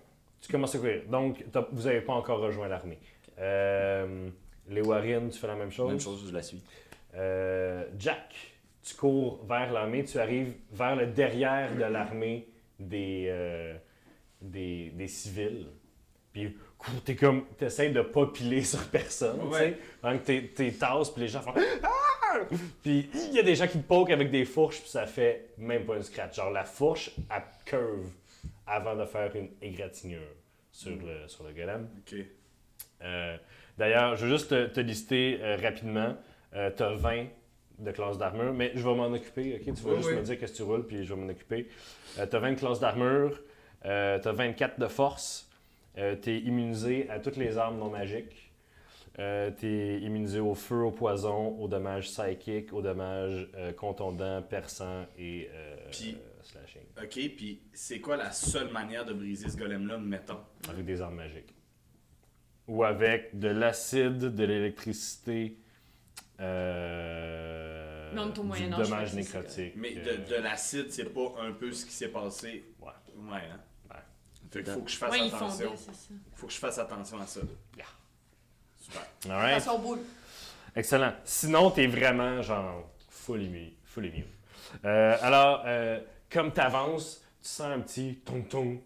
[0.41, 1.03] Tu commences à courir.
[1.07, 2.99] Donc, vous n'avez pas encore rejoint l'armée.
[3.39, 4.29] Euh,
[4.67, 5.89] les Warren, tu fais la même chose?
[5.89, 6.61] Même chose, je la suis.
[7.15, 8.33] Euh, Jack,
[8.83, 12.47] tu cours vers l'armée, tu arrives vers le derrière de l'armée
[12.79, 13.75] des, euh,
[14.41, 15.67] des, des civils.
[16.35, 16.53] Puis
[17.05, 19.77] t'es comme, t'essayes de pas piler sur personne, tu sais.
[20.03, 22.39] Que t'es, tasses, puis les gens font Ah!
[22.83, 25.51] Puis il y a des gens qui te poquent avec des fourches, puis ça fait
[25.57, 26.35] même pas une scratch.
[26.35, 28.09] Genre la fourche, elle curve
[28.67, 30.27] avant de faire une égratignure
[30.73, 31.87] sur le, sur le golem.
[31.99, 32.19] Ok.
[33.03, 33.37] Euh,
[33.77, 36.17] D'ailleurs, je veux juste te, te lister euh, rapidement.
[36.53, 37.27] Euh, tu as 20
[37.79, 39.73] de classe d'armure, mais je vais m'en occuper, ok?
[39.73, 40.15] Tu vas Oui, juste oui.
[40.17, 41.69] me dire qu'est-ce que tu roules, puis je vais m'en occuper.
[42.15, 43.39] tu as 20 de classe d'armure,
[43.83, 45.49] tu as 24 de force,
[45.97, 48.51] Euh, t'es immunisé à toutes les armes non magiques.
[49.17, 55.05] Euh, t'es immunisé au feu, au poison, aux dommages psychiques, aux dommages euh, contondants, perçants
[55.17, 56.81] et euh, euh, slashing.
[57.01, 60.39] Ok, puis c'est quoi la seule manière de briser ce golem-là, mettons?
[60.67, 61.55] Avec des armes magiques.
[62.67, 65.57] Ou avec de l'acide, de l'électricité,
[66.41, 69.73] euh, Mais on est au du Moyen Âge, dommage nécrotique.
[69.77, 72.65] Mais euh, de, de l'acide, c'est pas un peu ce qui s'est passé?
[72.81, 72.87] Ouais.
[73.31, 73.61] Ouais, hein?
[74.51, 75.73] Fait qu'il faut que je fasse Ouais, ils attention.
[76.35, 77.39] Faut que je fasse attention à ça.
[77.75, 77.85] Yeah.
[78.79, 79.01] Super.
[79.29, 79.61] alright.
[79.61, 79.99] Attention boule.
[80.75, 81.13] Excellent.
[81.23, 83.71] Sinon, t'es vraiment genre full immune.
[83.85, 84.25] Full immune.
[84.83, 88.79] Euh, alors, euh, comme t'avances, tu sens un petit tong tong,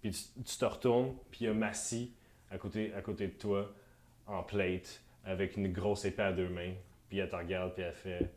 [0.00, 2.12] puis tu, tu te retournes, puis il y a Massy
[2.50, 3.70] à côté, à côté de toi,
[4.26, 6.72] en plate, avec une grosse épée à deux mains,
[7.08, 8.30] puis elle te regarde, puis elle fait.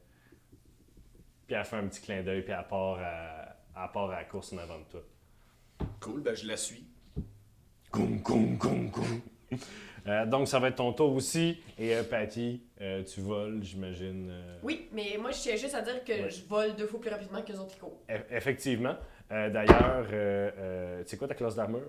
[1.47, 4.23] Puis elle fait un petit clin d'œil, puis elle part à, elle part à la
[4.25, 5.01] course en avant de toi.
[6.01, 6.83] Cool, ben je la suis.
[7.91, 9.21] Goum, goum, goum, goum.
[10.07, 11.61] Euh, donc, ça va être ton tour aussi.
[11.77, 14.29] Et euh, Patty, euh, tu voles, j'imagine.
[14.31, 16.29] euh, Oui, mais moi, je tiens juste à dire que Ouais.
[16.31, 18.01] je vole deux fois plus rapidement que les autres qui courent.
[18.09, 18.95] Eff- Effectivement.
[19.31, 21.85] Euh, D'ailleurs, euh, euh, tu sais quoi ta classe d'armure?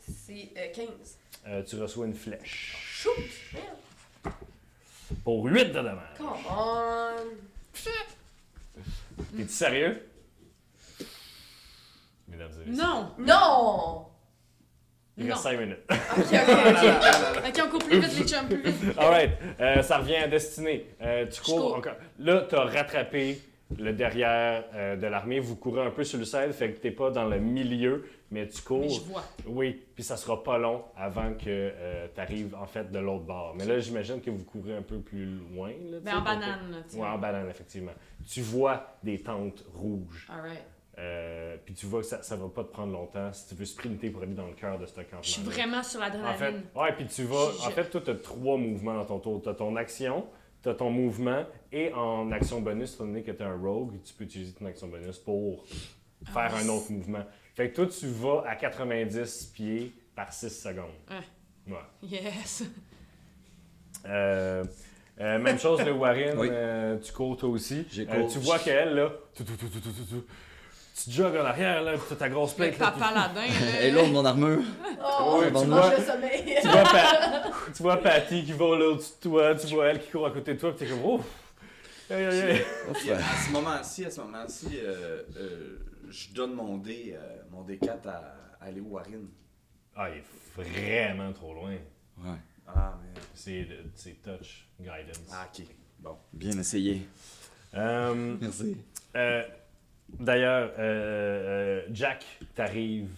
[0.00, 0.86] C'est euh, 15.
[1.48, 2.74] Euh, tu reçois une flèche.
[2.80, 3.12] Shoot!
[3.52, 4.34] Merde.
[5.22, 6.16] Pour 8 de dommages.
[6.16, 7.16] Come on!
[9.36, 10.02] T'es-tu sérieux?
[12.28, 12.84] Mesdames et messieurs.
[12.84, 13.10] Non!
[13.18, 14.06] Non!
[15.18, 15.78] Il reste 5 minutes.
[15.90, 17.48] Ok, ok, ok.
[17.48, 18.98] Ok, on court plus vite, les chums, plus vite.
[18.98, 19.30] Alright.
[19.60, 20.86] Euh, ça revient à destinée.
[21.00, 21.76] Euh, tu cours cours.
[21.76, 21.94] encore.
[22.18, 23.40] Là, t'as rattrapé
[23.78, 25.40] le derrière euh, de l'armée.
[25.40, 28.46] Vous courez un peu sur le side, fait que t'es pas dans le milieu, mais
[28.46, 28.80] tu cours.
[28.80, 29.24] Mais je vois.
[29.46, 31.72] Oui, puis ça sera pas long avant que
[32.14, 33.54] tu arrives en fait de l'autre bord.
[33.56, 35.24] Mais là, j'imagine que vous courez un peu plus
[35.54, 35.70] loin.
[35.90, 36.96] Là, sais, en banane, là, tu.
[36.96, 37.94] Ouais, en banane, effectivement.
[38.28, 40.28] Tu vois des tentes rouges.
[40.30, 40.62] Alright.
[40.98, 43.66] Euh, puis tu vois que ça, ça va pas te prendre longtemps si tu veux
[43.66, 45.18] sprinter pour aller dans le cœur de ce campement.
[45.22, 46.62] Je suis vraiment sur En fait, l'adrénaline.
[46.74, 47.50] ouais, puis tu vas.
[47.60, 49.42] Je- En fait, toi, tu as trois mouvements dans ton tour.
[49.42, 50.26] Tu as ton action,
[50.62, 54.00] tu as ton mouvement, et en action bonus, étant donné que tu es un rogue,
[54.04, 55.64] tu peux utiliser ton action bonus pour
[56.32, 57.24] faire Ah, un autre mouvement.
[57.54, 60.94] Fait que toi, tu vas à 90 pieds par 6 secondes.
[61.10, 61.74] Ouais.
[61.74, 61.78] Ouais.
[62.02, 62.64] Yes.
[64.06, 64.64] Euh,
[65.20, 66.48] euh, même chose, le Warren, Oui.
[66.50, 67.86] euh, tu cours toi aussi.
[67.90, 68.30] J'ai Euh, cours.
[68.32, 69.68] tu vois qu'elle, là, tout, tout, tout,
[71.04, 72.78] tu jogues en arrière, là, puis t'as ta grosse Le plate.
[72.78, 74.62] là, papa ladin, Et l'autre, mon armure.
[75.04, 75.94] Oh, Ouais, tu vois.
[75.96, 76.58] le sommeil.
[76.62, 77.42] tu vois, Pa-
[77.74, 80.30] tu vois Patty qui va là au-dessus de toi, tu vois elle qui court à
[80.30, 81.24] côté de toi, puis t'es comme, ouf!
[82.10, 82.64] Aïe, aïe, aïe.
[82.94, 85.78] Puis à ce moment-ci, à ce moment-ci, euh, euh,
[86.08, 88.34] je donne mon dé, euh, mon D4 à,
[88.64, 89.26] à Léo Warren.
[89.96, 90.24] Ah, il est
[90.56, 91.72] vraiment trop loin.
[92.18, 92.38] Ouais.
[92.68, 93.24] Ah, merde.
[93.34, 95.18] C'est c'est touch guidance.
[95.32, 95.64] Ah, ok.
[95.98, 96.16] Bon.
[96.32, 97.06] Bien essayé.
[97.74, 98.76] Euh, Merci.
[99.16, 99.42] Euh,
[100.08, 103.14] D'ailleurs, euh, euh, Jack, t'arrives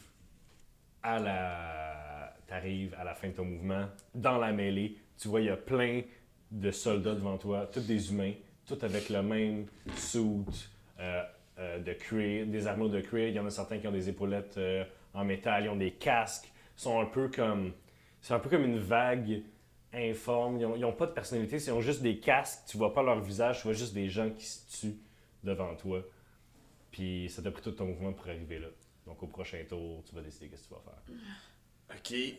[1.03, 4.97] à la t'arrives à la fin de ton mouvement dans la mêlée.
[5.19, 6.03] Tu vois, il y a plein
[6.51, 8.33] de soldats devant toi, tous des humains,
[8.67, 11.23] tous avec le même suit euh,
[11.59, 13.29] de cuir, des armures de cuir.
[13.29, 14.59] Il y en a certains qui ont des épaulettes
[15.13, 17.73] en métal, ils ont des casques, ils sont un peu comme
[18.21, 19.43] c'est un peu comme une vague
[19.93, 20.59] informe.
[20.59, 22.61] Ils n'ont pas de personnalité, ils ont juste des casques.
[22.67, 24.99] Tu vois pas leur visage, tu vois juste des gens qui se tuent
[25.45, 26.03] devant toi.
[26.91, 28.69] Puis ça t'a pris tout ton mouvement pour arriver là.
[29.07, 31.97] Donc au prochain tour, tu vas décider qu'est-ce que tu vas faire.
[31.97, 32.35] Ok.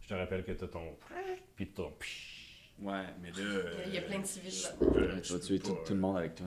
[0.00, 0.96] Je te rappelle que t'as ton
[1.56, 1.92] puis ton
[2.80, 3.36] Ouais, mais là.
[3.38, 6.18] euh, Il y a plein de civils peux- Tu vas tuer tout, tout le monde
[6.18, 6.46] avec toi.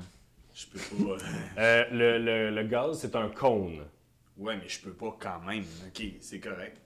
[0.54, 1.12] Je peux pas.
[1.14, 1.18] euh,
[1.58, 3.86] Euh, le, le, le gaz, c'est un cône.
[4.38, 5.64] Ouais, mais je peux pas quand même.
[5.88, 6.78] Ok, c'est correct.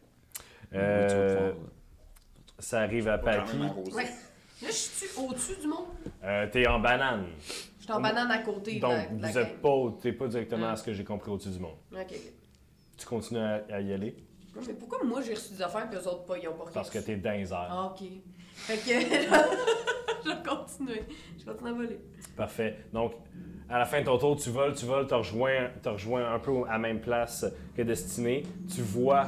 [0.73, 1.65] Euh, Tu vas pouvoir,
[2.59, 3.57] ça arrive à Patty.
[3.91, 4.03] Ouais.
[4.61, 5.87] Là, je suis au-dessus du monde.
[6.23, 7.27] Euh, t'es en banane.
[7.89, 9.43] Suis en banane à côté de Donc la, de la vous gang.
[10.05, 11.77] êtes pas, directement à ce que j'ai compris au-dessus du monde.
[11.91, 12.13] Ok.
[12.97, 14.15] Tu continues à, à y aller?
[14.67, 16.73] Mais pourquoi moi j'ai reçu des affaires et eux autres pas, ils ont pas reçu?
[16.73, 17.67] parce que t'es dans les airs.
[17.69, 18.07] Ah, ok.
[18.53, 19.01] Fait que.
[20.23, 21.01] je vais continuer.
[21.37, 21.99] Je vais continuer à voler.
[22.35, 22.77] Parfait.
[22.93, 23.13] Donc,
[23.69, 26.39] à la fin de ton tour, tu voles, tu voles, tu rejoins, t'as rejoint un
[26.39, 28.43] peu à la même place que Destinée.
[28.71, 29.25] Tu vois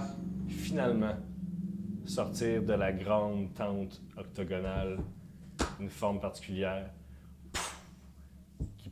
[0.49, 1.16] finalement
[2.05, 4.99] sortir de la grande tente octogonale
[5.80, 6.89] une forme particulière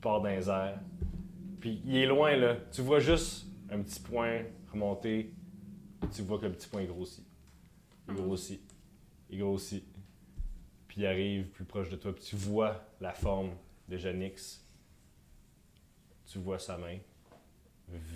[0.01, 0.79] part dans les airs.
[1.59, 2.55] Puis il est loin, là.
[2.71, 5.33] Tu vois juste un petit point remonter.
[6.13, 7.25] Tu vois que le petit point grossit.
[8.07, 8.61] Il grossit.
[9.29, 9.85] Il grossit.
[10.87, 12.13] Puis il arrive plus proche de toi.
[12.13, 13.51] Puis tu vois la forme
[13.87, 14.65] de Janix.
[16.25, 16.97] Tu vois sa main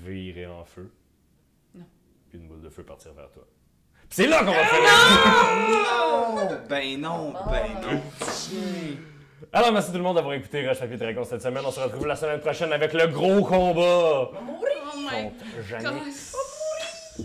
[0.06, 0.92] virer en feu.
[1.74, 1.86] Non.
[2.30, 3.46] Puis une boule de feu partir vers toi.
[3.94, 4.90] Puis c'est là qu'on va finir!
[6.06, 8.02] Oh, ben non, ben non.
[9.52, 11.64] Alors, merci tout le monde d'avoir écouté Rush Papier Dragon cette semaine.
[11.66, 14.32] On se retrouve la semaine prochaine avec le gros combat!
[14.32, 14.40] Oh
[14.96, 15.32] my
[15.84, 16.04] contre.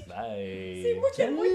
[0.09, 0.83] Bye!
[0.83, 1.47] C'est moi qui ai moins